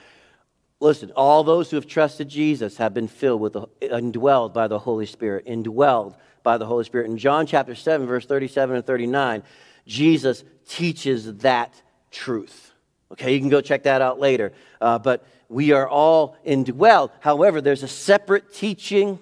[0.81, 4.79] Listen, all those who have trusted Jesus have been filled with the, indwelled by the
[4.79, 7.09] Holy Spirit, indwelled by the Holy Spirit.
[7.09, 9.45] In John chapter 7, verse 37 and 39,
[9.87, 11.81] Jesus teaches that
[12.11, 12.73] truth.
[13.13, 14.53] Okay, you can go check that out later.
[14.81, 17.11] Uh, but we are all indwelled.
[17.21, 19.21] However, there's a separate teaching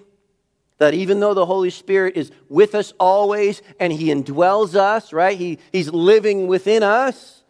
[0.77, 5.37] that even though the Holy Spirit is with us always and He indwells us, right?
[5.37, 7.43] He, he's living within us,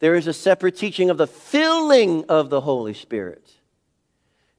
[0.00, 3.52] there is a separate teaching of the filling of the Holy Spirit.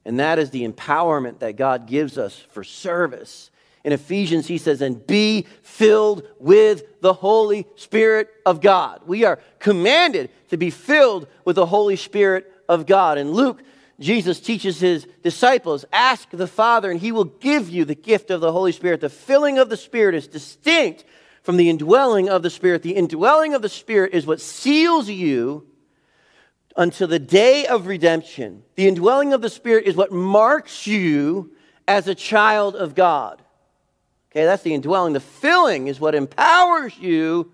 [0.04, 3.50] And that is the empowerment that God gives us for service.
[3.84, 9.00] In Ephesians, he says, and be filled with the Holy Spirit of God.
[9.06, 13.16] We are commanded to be filled with the Holy Spirit of God.
[13.16, 13.62] In Luke
[14.00, 18.40] Jesus teaches his disciples ask the Father, and he will give you the gift of
[18.40, 19.00] the Holy Spirit.
[19.02, 21.04] The filling of the Spirit is distinct
[21.42, 22.82] from the indwelling of the Spirit.
[22.82, 25.66] The indwelling of the Spirit is what seals you
[26.76, 28.62] until the day of redemption.
[28.74, 31.52] The indwelling of the Spirit is what marks you
[31.86, 33.42] as a child of God.
[34.30, 35.12] Okay, that's the indwelling.
[35.12, 37.52] The filling is what empowers you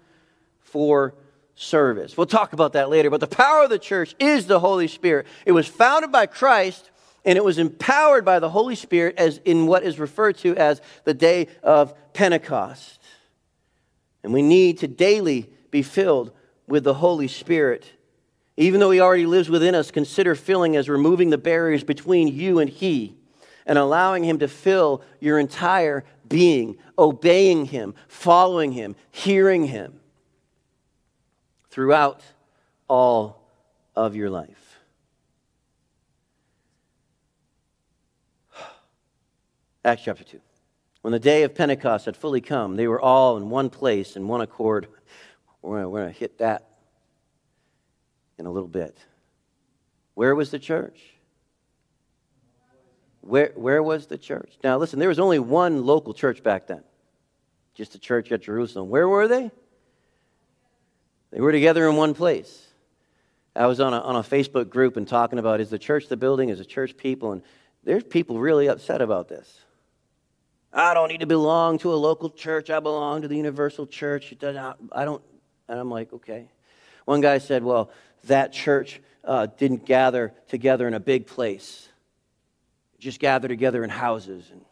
[0.60, 1.14] for
[1.56, 2.16] service.
[2.16, 5.26] We'll talk about that later, but the power of the church is the Holy Spirit.
[5.44, 6.90] It was founded by Christ
[7.24, 10.80] and it was empowered by the Holy Spirit as in what is referred to as
[11.04, 13.00] the day of Pentecost.
[14.22, 16.30] And we need to daily be filled
[16.68, 17.90] with the Holy Spirit.
[18.56, 22.58] Even though he already lives within us, consider filling as removing the barriers between you
[22.58, 23.16] and he
[23.66, 30.00] and allowing him to fill your entire being, obeying him, following him, hearing him
[31.76, 32.22] throughout
[32.88, 33.38] all
[33.94, 34.80] of your life.
[39.84, 40.40] Acts chapter 2.
[41.02, 44.26] When the day of Pentecost had fully come, they were all in one place in
[44.26, 44.88] one accord.
[45.60, 46.66] We're going to hit that
[48.38, 48.96] in a little bit.
[50.14, 50.98] Where was the church?
[53.20, 54.54] Where, where was the church?
[54.64, 56.84] Now, listen, there was only one local church back then,
[57.74, 58.88] just a church at Jerusalem.
[58.88, 59.50] Where were they?
[61.36, 62.66] They were together in one place.
[63.54, 66.16] I was on a, on a Facebook group and talking about is the church the
[66.16, 67.42] building, is the church people, and
[67.84, 69.60] there's people really upset about this.
[70.72, 72.70] I don't need to belong to a local church.
[72.70, 74.32] I belong to the universal church.
[74.42, 75.22] I don't,
[75.68, 76.48] and I'm like, okay.
[77.04, 77.90] One guy said, well,
[78.24, 81.86] that church uh, didn't gather together in a big place,
[82.98, 84.48] just gather together in houses.
[84.50, 84.64] And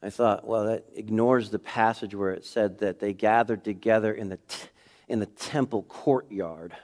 [0.00, 4.28] I thought, well, that ignores the passage where it said that they gathered together in
[4.28, 4.68] the t-
[5.08, 6.74] in the temple courtyard,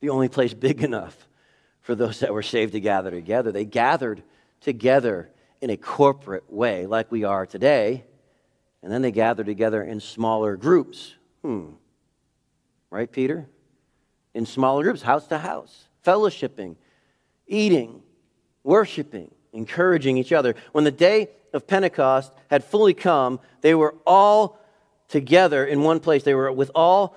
[0.00, 1.28] the only place big enough
[1.80, 3.52] for those that were saved to gather together.
[3.52, 4.22] They gathered
[4.60, 5.30] together
[5.60, 8.04] in a corporate way, like we are today,
[8.82, 11.14] and then they gathered together in smaller groups.
[11.42, 11.70] Hmm.
[12.90, 13.46] Right, Peter?
[14.34, 16.76] In smaller groups, house to house, fellowshipping,
[17.46, 18.02] eating,
[18.62, 20.54] worshiping, encouraging each other.
[20.72, 24.58] When the day of Pentecost had fully come, they were all
[25.08, 26.22] together in one place.
[26.24, 27.16] They were with all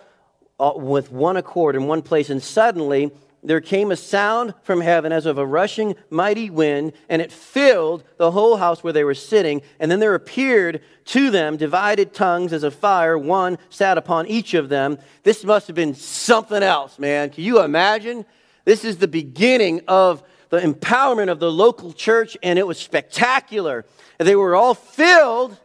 [0.60, 2.30] uh, with one accord in one place.
[2.30, 3.12] And suddenly
[3.44, 8.04] there came a sound from heaven as of a rushing mighty wind, and it filled
[8.18, 9.62] the whole house where they were sitting.
[9.80, 14.54] And then there appeared to them divided tongues as a fire, one sat upon each
[14.54, 14.98] of them.
[15.24, 17.30] This must have been something else, man.
[17.30, 18.26] Can you imagine?
[18.66, 23.86] This is the beginning of the empowerment of the local church, and it was spectacular.
[24.18, 25.58] They were all filled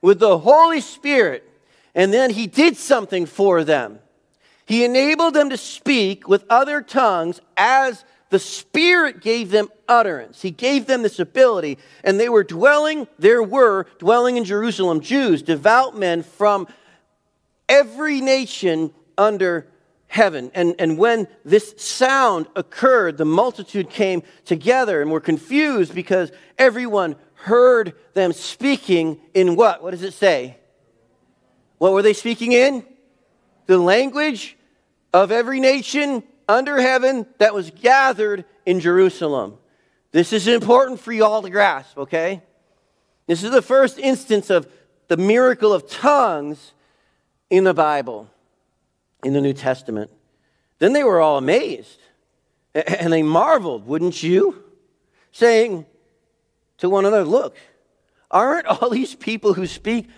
[0.00, 1.48] with the Holy Spirit,
[1.94, 4.00] and then He did something for them.
[4.68, 10.42] He enabled them to speak with other tongues as the Spirit gave them utterance.
[10.42, 15.40] He gave them this ability, and they were dwelling, there were dwelling in Jerusalem Jews,
[15.40, 16.68] devout men from
[17.66, 19.66] every nation under
[20.06, 20.50] heaven.
[20.52, 27.16] And, and when this sound occurred, the multitude came together and were confused because everyone
[27.32, 29.82] heard them speaking in what?
[29.82, 30.58] What does it say?
[31.78, 32.84] What were they speaking in?
[33.64, 34.56] The language
[35.12, 39.58] of every nation under heaven that was gathered in Jerusalem.
[40.12, 42.42] This is important for you all to grasp, okay?
[43.26, 44.66] This is the first instance of
[45.08, 46.72] the miracle of tongues
[47.50, 48.28] in the Bible,
[49.22, 50.10] in the New Testament.
[50.78, 51.98] Then they were all amazed
[52.74, 54.62] and they marveled, wouldn't you?
[55.32, 55.86] Saying
[56.78, 57.56] to one another, Look,
[58.30, 60.08] aren't all these people who speak,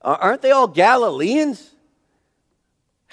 [0.00, 1.73] aren't they all Galileans?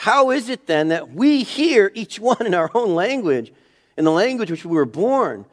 [0.02, 3.54] How is it then that we hear each one in our own language,
[3.95, 5.45] in the language which we were born?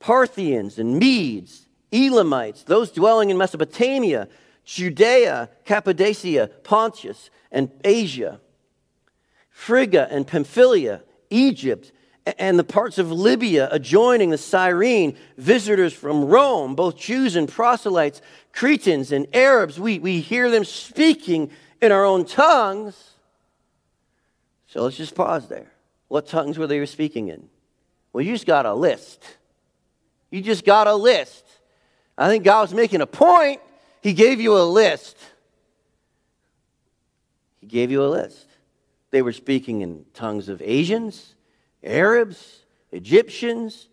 [0.00, 4.28] Parthians and Medes, Elamites, those dwelling in Mesopotamia,
[4.64, 8.40] Judea, Cappadocia, Pontus, and Asia,
[9.50, 11.92] Phrygia and Pamphylia, Egypt,
[12.38, 18.22] and the parts of Libya adjoining the Cyrene, visitors from Rome, both Jews and proselytes,
[18.54, 21.50] Cretans and Arabs, we, we hear them speaking
[21.82, 23.15] in our own tongues.
[24.76, 25.72] So let's just pause there.
[26.08, 27.48] What tongues were they speaking in?
[28.12, 29.24] Well, you just got a list.
[30.30, 31.46] You just got a list.
[32.18, 33.62] I think God was making a point.
[34.02, 35.16] He gave you a list.
[37.62, 38.46] He gave you a list.
[39.12, 41.36] They were speaking in tongues of Asians,
[41.82, 42.60] Arabs,
[42.92, 43.88] Egyptians,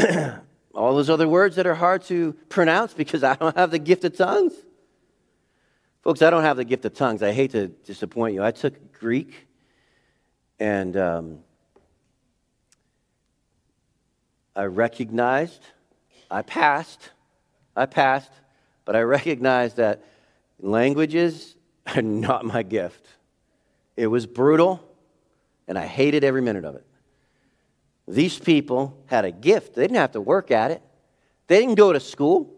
[0.74, 4.02] all those other words that are hard to pronounce because I don't have the gift
[4.02, 4.54] of tongues.
[6.02, 7.22] Folks, I don't have the gift of tongues.
[7.22, 8.42] I hate to disappoint you.
[8.42, 9.46] I took Greek
[10.58, 11.38] and um,
[14.54, 15.60] I recognized,
[16.30, 17.10] I passed,
[17.76, 18.30] I passed,
[18.84, 20.04] but I recognized that
[20.60, 23.06] languages are not my gift.
[23.96, 24.86] It was brutal,
[25.66, 26.86] and I hated every minute of it.
[28.06, 29.74] These people had a gift.
[29.74, 30.82] They didn't have to work at it,
[31.46, 32.50] they didn't go to school.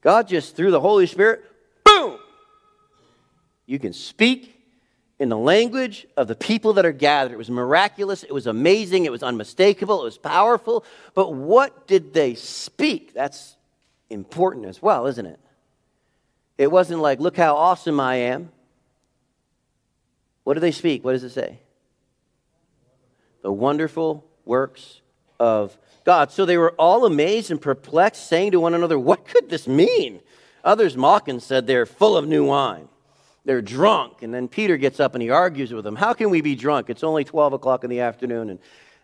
[0.00, 1.44] God just, threw the Holy Spirit,
[1.84, 2.18] boom!
[3.66, 4.57] You can speak
[5.18, 7.32] in the language of the people that are gathered.
[7.32, 10.84] It was miraculous, it was amazing, it was unmistakable, it was powerful.
[11.14, 13.14] But what did they speak?
[13.14, 13.56] That's
[14.10, 15.40] important as well, isn't it?
[16.56, 18.50] It wasn't like, look how awesome I am.
[20.44, 21.04] What do they speak?
[21.04, 21.58] What does it say?
[23.42, 25.00] The wonderful works
[25.38, 26.32] of God.
[26.32, 30.20] So they were all amazed and perplexed, saying to one another, What could this mean?
[30.64, 32.88] Others mocking said, They're full of new wine.
[33.48, 34.20] They're drunk.
[34.20, 35.96] And then Peter gets up and he argues with them.
[35.96, 36.90] How can we be drunk?
[36.90, 38.50] It's only 12 o'clock in the afternoon.
[38.50, 38.58] And,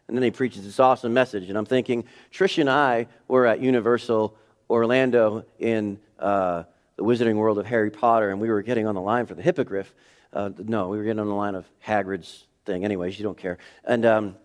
[0.07, 1.49] and then he preaches this awesome message.
[1.49, 4.37] And I'm thinking, Trish and I were at Universal
[4.69, 6.65] Orlando in uh,
[6.97, 9.41] the Wizarding World of Harry Potter, and we were getting on the line for the
[9.41, 9.95] Hippogriff.
[10.31, 12.85] Uh, no, we were getting on the line of Hagrid's thing.
[12.85, 13.57] Anyways, you don't care.
[13.83, 14.37] And um,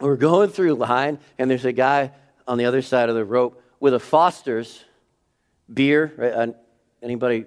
[0.00, 2.10] we're going through line, and there's a guy
[2.48, 4.82] on the other side of the rope with a Foster's
[5.72, 6.12] beer.
[6.16, 6.32] Right?
[6.32, 6.52] Uh,
[7.00, 7.46] anybody?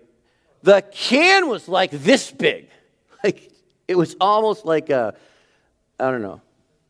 [0.63, 2.69] The can was like this big.
[3.21, 3.51] Like
[3.85, 5.13] it was almost like a,
[5.99, 6.39] I don't know.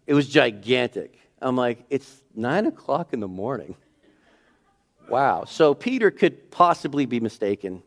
[0.06, 1.18] It was gigantic.
[1.42, 3.74] I'm like, it's nine o'clock in the morning.
[5.10, 5.46] Wow.
[5.46, 7.82] So Peter could possibly be mistaken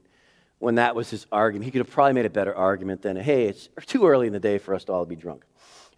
[0.58, 1.66] when that was his argument.
[1.66, 4.40] He could have probably made a better argument than, hey, it's too early in the
[4.40, 5.44] day for us to all be drunk.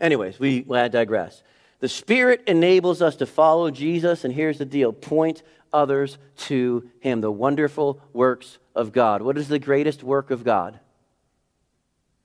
[0.00, 1.42] Anyways, we I digress.
[1.80, 7.20] The Spirit enables us to follow Jesus, and here's the deal point others to Him,
[7.20, 9.22] the wonderful works of God.
[9.22, 10.78] What is the greatest work of God?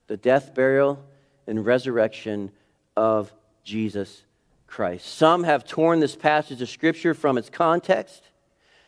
[0.08, 1.04] The death, burial,
[1.48, 2.52] and resurrection
[2.96, 3.34] of
[3.64, 4.24] Jesus
[4.68, 5.06] Christ.
[5.08, 8.24] Some have torn this passage of Scripture from its context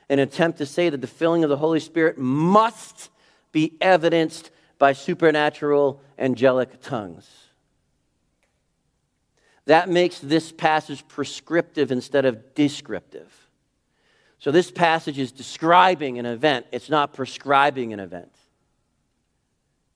[0.10, 3.10] and attempt to say that the filling of the Holy Spirit must
[3.52, 7.30] be evidenced by supernatural angelic tongues.
[9.66, 13.32] That makes this passage prescriptive instead of descriptive.
[14.40, 18.34] So, this passage is describing an event, it's not prescribing an event.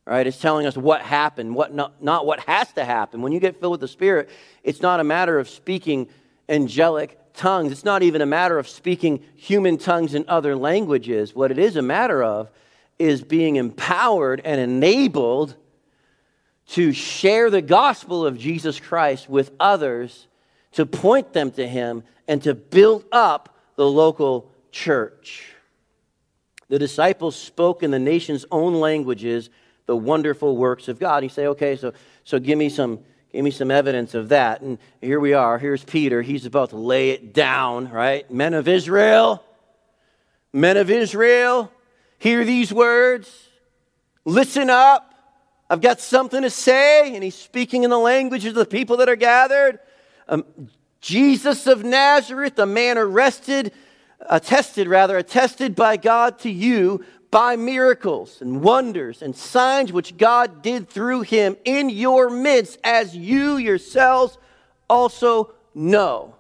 [0.08, 3.24] All right, it's telling us what happened, what not, not what has to happen.
[3.24, 4.30] When you get filled with the Spirit,
[4.64, 6.10] it's not a matter of speaking
[6.48, 7.72] angelic tongues.
[7.72, 11.34] It's not even a matter of speaking human tongues in other languages.
[11.34, 12.52] What it is a matter of
[13.00, 15.56] is being empowered and enabled
[16.70, 20.28] to share the gospel of Jesus Christ with others
[20.74, 25.54] to point them to him and to build up the local church.
[26.68, 29.50] The disciples spoke in the nation's own languages
[29.86, 31.24] the wonderful works of God.
[31.24, 31.94] You say, okay, so,
[32.24, 33.00] so give me some
[33.32, 34.62] give me some evidence of that.
[34.62, 35.58] And here we are.
[35.58, 36.22] Here's Peter.
[36.22, 38.30] He's about to lay it down, right?
[38.32, 39.44] Men of Israel,
[40.54, 41.70] men of Israel,
[42.18, 43.50] hear these words.
[44.24, 45.15] Listen up.
[45.70, 47.14] I've got something to say.
[47.16, 49.80] And he's speaking in the language of the people that are gathered.
[50.28, 50.46] Um,
[51.02, 53.72] Jesus of Nazareth, a man arrested,
[54.22, 60.62] attested rather, attested by God to you by miracles and wonders and signs which God
[60.62, 64.38] did through him in your midst, as you yourselves
[64.90, 66.36] also know.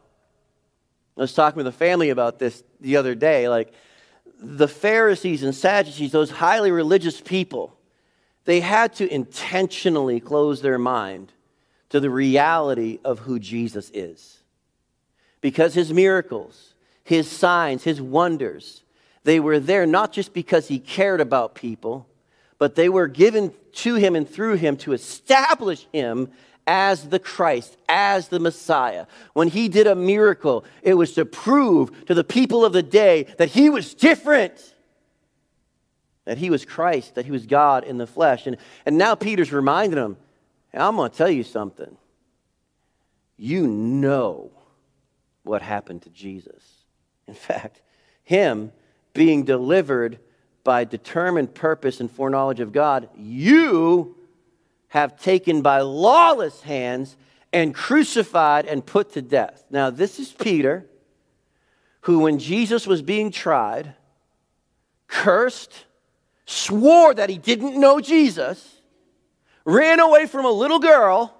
[1.18, 3.50] I was talking with a family about this the other day.
[3.50, 3.74] Like
[4.40, 7.75] the Pharisees and Sadducees, those highly religious people,
[8.46, 11.34] they had to intentionally close their mind
[11.90, 14.40] to the reality of who Jesus is.
[15.42, 16.74] Because his miracles,
[17.04, 18.84] his signs, his wonders,
[19.24, 22.08] they were there not just because he cared about people,
[22.58, 26.30] but they were given to him and through him to establish him
[26.68, 29.06] as the Christ, as the Messiah.
[29.34, 33.28] When he did a miracle, it was to prove to the people of the day
[33.38, 34.75] that he was different,
[36.26, 38.48] that he was Christ, that he was God in the flesh.
[38.48, 40.18] And, and now Peter's reminding them,
[40.74, 41.96] I'm going to tell you something.
[43.38, 44.52] You know
[45.44, 46.64] what happened to Jesus.
[47.28, 47.82] In fact,
[48.24, 48.72] him
[49.14, 50.20] being delivered
[50.64, 54.18] by determined purpose and foreknowledge of God, you
[54.90, 57.16] have taken by lawless hands
[57.54, 59.64] and crucified and put to death.
[59.70, 60.86] Now, this is Peter,
[62.02, 63.94] who, when Jesus was being tried,
[65.08, 65.86] cursed,
[66.46, 68.82] swore that he didn't know Jesus,
[69.66, 71.34] ran away from a little girl.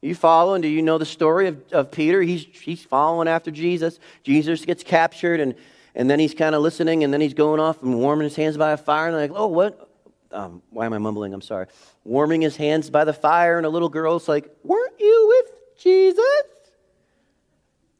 [0.00, 0.62] You following?
[0.62, 2.20] Do you know the story of, of Peter?
[2.22, 4.00] He's, he's following after Jesus.
[4.24, 5.54] Jesus gets captured, and
[5.94, 8.56] and then he's kind of listening, and then he's going off and warming his hands
[8.56, 9.08] by a fire.
[9.08, 9.88] And like, oh, what?
[10.30, 11.34] Um, why am I mumbling?
[11.34, 11.66] I'm sorry.
[12.04, 16.24] Warming his hands by the fire, and a little girl's like, weren't you with Jesus?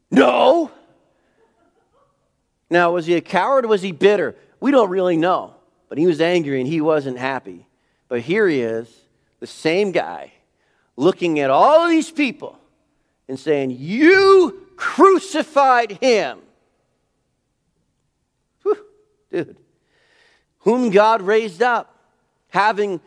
[0.09, 0.71] No.
[2.69, 4.35] Now, was he a coward was he bitter?
[4.59, 5.52] We don't really know.
[5.93, 7.67] But he was angry and he wasn't happy.
[8.07, 8.89] But here he is,
[9.39, 10.33] the same guy,
[10.97, 12.57] looking at all of these people
[13.27, 16.39] and saying, You crucified him.
[19.31, 19.55] Dude.
[20.61, 21.95] Whom God raised up,
[22.49, 22.99] having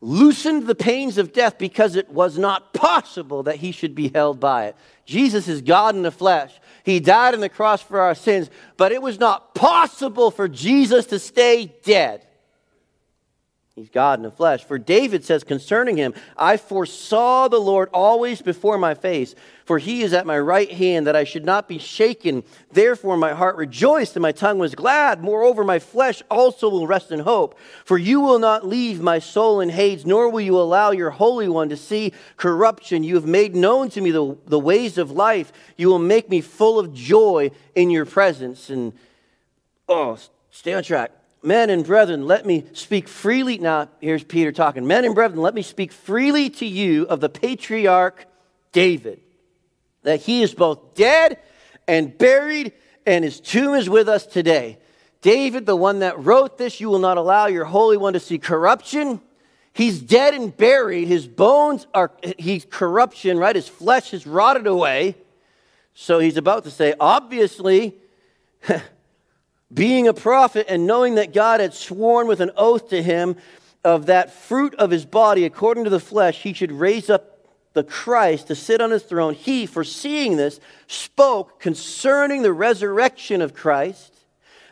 [0.00, 4.40] loosened the pains of death because it was not possible that he should be held
[4.40, 4.76] by it.
[5.06, 6.58] Jesus is God in the flesh.
[6.84, 11.06] He died on the cross for our sins, but it was not possible for Jesus
[11.06, 12.26] to stay dead.
[13.76, 14.62] He's God in the flesh.
[14.62, 20.02] For David says concerning him, I foresaw the Lord always before my face, for he
[20.02, 22.44] is at my right hand, that I should not be shaken.
[22.70, 25.24] Therefore my heart rejoiced and my tongue was glad.
[25.24, 27.58] Moreover, my flesh also will rest in hope.
[27.84, 31.48] For you will not leave my soul in Hades, nor will you allow your Holy
[31.48, 33.02] One to see corruption.
[33.02, 35.52] You have made known to me the, the ways of life.
[35.76, 38.70] You will make me full of joy in your presence.
[38.70, 38.92] And,
[39.88, 40.16] oh,
[40.52, 41.10] stay on track.
[41.44, 43.58] Men and brethren, let me speak freely.
[43.58, 44.86] Now, here's Peter talking.
[44.86, 48.26] Men and brethren, let me speak freely to you of the patriarch
[48.72, 49.20] David,
[50.02, 51.38] that he is both dead
[51.86, 52.72] and buried,
[53.06, 54.78] and his tomb is with us today.
[55.20, 58.38] David, the one that wrote this, you will not allow your Holy One to see
[58.38, 59.20] corruption.
[59.72, 61.08] He's dead and buried.
[61.08, 63.56] His bones are, he's corruption, right?
[63.56, 65.16] His flesh has rotted away.
[65.94, 67.96] So he's about to say, obviously,
[69.74, 73.36] being a prophet and knowing that God had sworn with an oath to him
[73.82, 77.84] of that fruit of his body according to the flesh, he should raise up the
[77.84, 79.34] Christ to sit on his throne.
[79.34, 84.14] He, foreseeing this, spoke concerning the resurrection of Christ,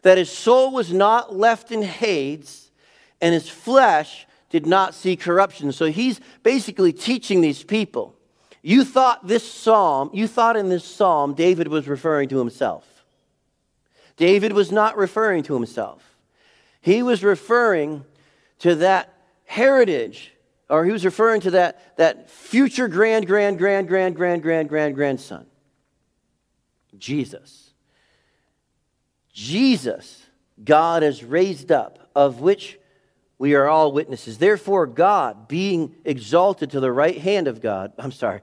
[0.03, 2.70] that his soul was not left in Hades,
[3.20, 5.72] and his flesh did not see corruption.
[5.72, 8.14] So he's basically teaching these people.
[8.62, 12.86] You thought this psalm, you thought in this psalm, David was referring to himself.
[14.17, 16.17] David was not referring to himself.
[16.81, 18.05] He was referring
[18.61, 19.13] to that
[19.45, 20.33] heritage,
[20.69, 24.95] or he was referring to that, that future grand, grand, grand, grand, grand, grand, grand,
[24.95, 25.47] grandson.
[26.97, 27.71] Jesus.
[29.33, 30.27] Jesus,
[30.63, 32.79] God has raised up, of which
[33.39, 34.39] we are all witnesses.
[34.39, 38.41] Therefore, God, being exalted to the right hand of God, I'm sorry,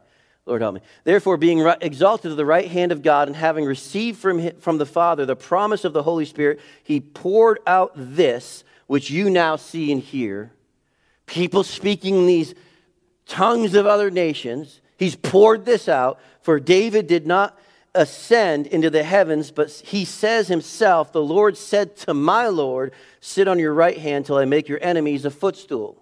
[0.50, 0.82] Lord help me.
[1.04, 4.78] Therefore, being exalted to the right hand of God and having received from, him, from
[4.78, 9.56] the Father the promise of the Holy Spirit, he poured out this, which you now
[9.56, 10.52] see and hear.
[11.26, 12.56] People speaking these
[13.28, 14.82] tongues of other nations.
[14.98, 17.58] He's poured this out, for David did not
[17.96, 22.92] ascend into the heavens, but he says himself, The Lord said to my Lord,
[23.22, 25.99] Sit on your right hand till I make your enemies a footstool.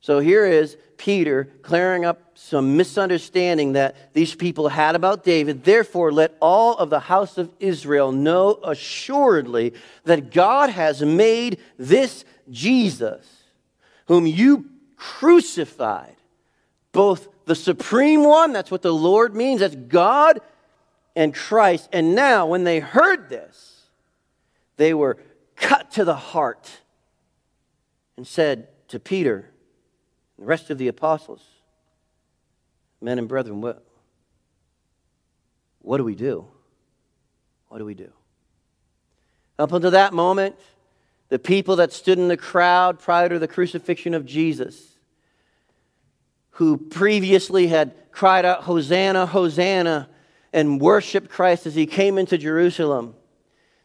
[0.00, 5.64] So here is Peter clearing up some misunderstanding that these people had about David.
[5.64, 9.74] Therefore, let all of the house of Israel know assuredly
[10.04, 13.26] that God has made this Jesus,
[14.06, 16.16] whom you crucified,
[16.92, 20.40] both the supreme one, that's what the Lord means, that's God
[21.16, 21.88] and Christ.
[21.92, 23.88] And now, when they heard this,
[24.76, 25.18] they were
[25.56, 26.70] cut to the heart
[28.16, 29.50] and said to Peter,
[30.38, 31.42] the rest of the apostles,
[33.00, 33.84] men and brethren, what,
[35.80, 36.46] what do we do?
[37.68, 38.12] What do we do?
[39.58, 40.56] Up until that moment,
[41.28, 44.96] the people that stood in the crowd prior to the crucifixion of Jesus,
[46.52, 50.08] who previously had cried out, Hosanna, Hosanna,
[50.52, 53.14] and worshiped Christ as he came into Jerusalem,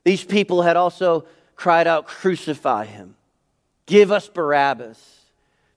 [0.03, 1.25] these people had also
[1.55, 3.15] cried out, Crucify him,
[3.85, 5.22] give us Barabbas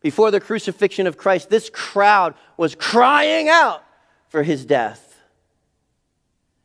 [0.07, 3.83] before the crucifixion of Christ, this crowd was crying out
[4.29, 5.21] for his death.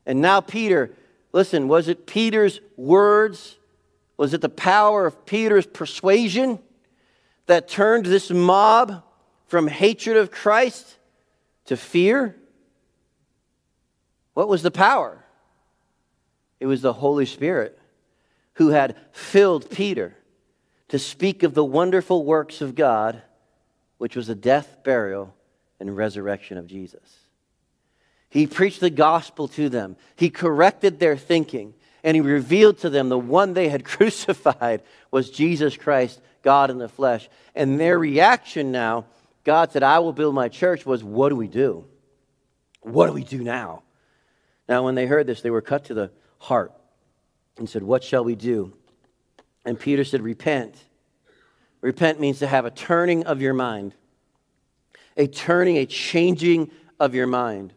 [0.06, 0.94] And now, Peter,
[1.32, 3.56] listen, was it Peter's words?
[4.16, 6.60] Was it the power of Peter's persuasion
[7.46, 9.02] that turned this mob
[9.48, 10.96] from hatred of Christ
[11.64, 12.36] to fear?
[14.34, 15.24] What was the power?
[16.60, 17.76] It was the Holy Spirit
[18.52, 20.14] who had filled Peter
[20.90, 23.20] to speak of the wonderful works of God
[24.02, 25.32] which was the death, burial,
[25.78, 27.20] and resurrection of Jesus.
[28.28, 31.72] He preached the gospel to them, he corrected their thinking,
[32.02, 34.82] and he revealed to them the one they had crucified
[35.12, 37.28] was Jesus Christ, God in the flesh.
[37.54, 39.04] And their reaction now,
[39.44, 41.84] God said, I will build my church, was what do we do?
[42.80, 43.84] What do we do now?
[44.68, 46.72] Now, when they heard this, they were cut to the heart
[47.56, 48.72] and said, What shall we do?
[49.64, 50.74] And Peter said, Repent
[51.82, 53.94] Repent means to have a turning of your mind,
[55.16, 57.74] a turning, a changing of your mind.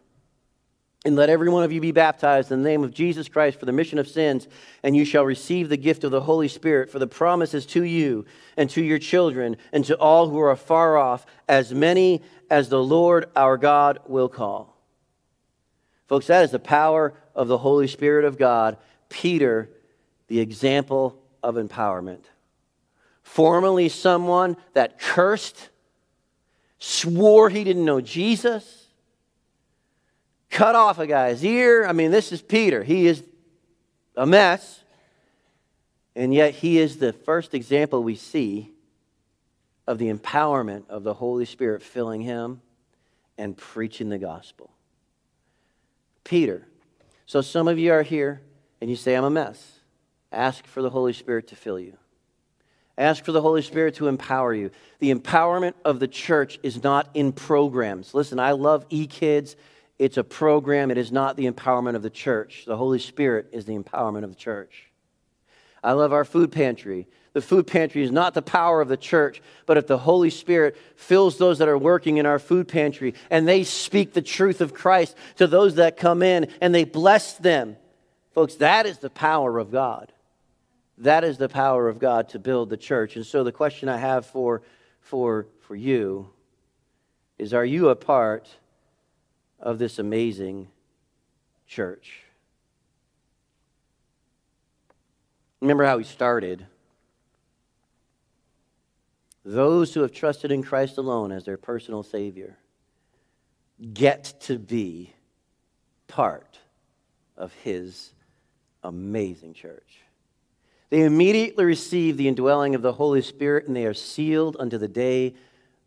[1.03, 3.66] And let every one of you be baptized in the name of Jesus Christ for
[3.66, 4.47] the remission of sins,
[4.82, 8.26] and you shall receive the gift of the Holy Spirit, for the promises to you
[8.58, 12.82] and to your children and to all who are far off, as many as the
[12.82, 14.78] Lord our God will call.
[16.08, 18.78] Folks, that is the power of the Holy Spirit of God.
[19.10, 19.70] Peter,
[20.28, 22.22] the example of empowerment
[23.26, 25.69] formerly someone that cursed,
[26.80, 28.86] swore he didn't know Jesus,
[30.49, 31.86] cut off a guy's ear.
[31.86, 32.84] I mean, this is Peter.
[32.84, 33.23] He is
[34.15, 34.84] a mess.
[36.15, 38.71] And yet, he is the first example we see
[39.86, 42.61] of the empowerment of the Holy Spirit filling him
[43.38, 44.71] and preaching the gospel.
[46.23, 46.67] Peter.
[47.26, 48.41] So, some of you are here
[48.80, 49.80] and you say, I'm a mess.
[50.32, 51.97] Ask for the Holy Spirit to fill you.
[52.98, 54.72] Ask for the Holy Spirit to empower you.
[55.00, 58.14] The empowerment of the church is not in programs.
[58.14, 59.56] Listen, I love e-kids.
[60.00, 60.91] It's a program.
[60.91, 62.64] It is not the empowerment of the church.
[62.66, 64.91] The Holy Spirit is the empowerment of the church.
[65.84, 67.08] I love our food pantry.
[67.34, 70.78] The food pantry is not the power of the church, but if the Holy Spirit
[70.96, 74.74] fills those that are working in our food pantry and they speak the truth of
[74.74, 77.76] Christ to those that come in and they bless them,
[78.34, 80.14] folks, that is the power of God.
[80.98, 83.16] That is the power of God to build the church.
[83.16, 84.62] And so the question I have for,
[85.02, 86.30] for, for you
[87.38, 88.50] is Are you a part
[89.60, 90.70] of this amazing
[91.68, 92.22] church?
[95.60, 96.66] Remember how he started.
[99.43, 102.58] Those who have trusted in Christ alone as their personal Savior
[103.93, 105.14] get to be
[106.08, 106.60] part
[107.38, 108.12] of his
[108.84, 110.05] amazing church.
[110.89, 114.88] They immediately receive the indwelling of the Holy Spirit and they are sealed unto the
[114.88, 115.33] day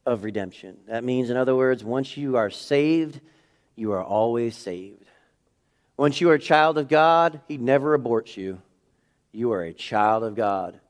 [0.05, 0.76] of redemption.
[0.88, 3.20] That means, in other words, once you are saved,
[3.76, 5.05] you are always saved.
[5.96, 8.61] Once you are a child of God, He never aborts you.
[9.32, 10.80] You are a child of God.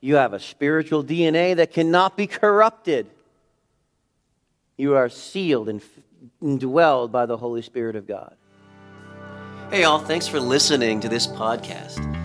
[0.00, 3.08] You have a spiritual DNA that cannot be corrupted.
[4.76, 5.82] You are sealed and
[6.42, 8.34] indwelled by the Holy Spirit of God.
[9.70, 12.17] Hey, all, thanks for listening to this podcast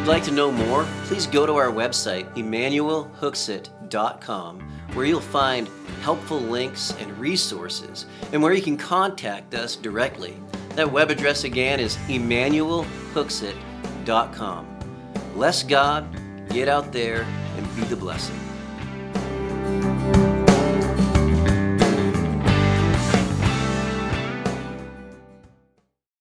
[0.00, 4.60] you'd like to know more, please go to our website, emmanuelhooksett.com,
[4.94, 5.68] where you'll find
[6.00, 10.34] helpful links and resources, and where you can contact us directly.
[10.70, 14.66] That web address again is emmanuelhooksett.com.
[15.34, 16.08] Bless God,
[16.48, 17.26] get out there,
[17.58, 18.49] and be the blessing.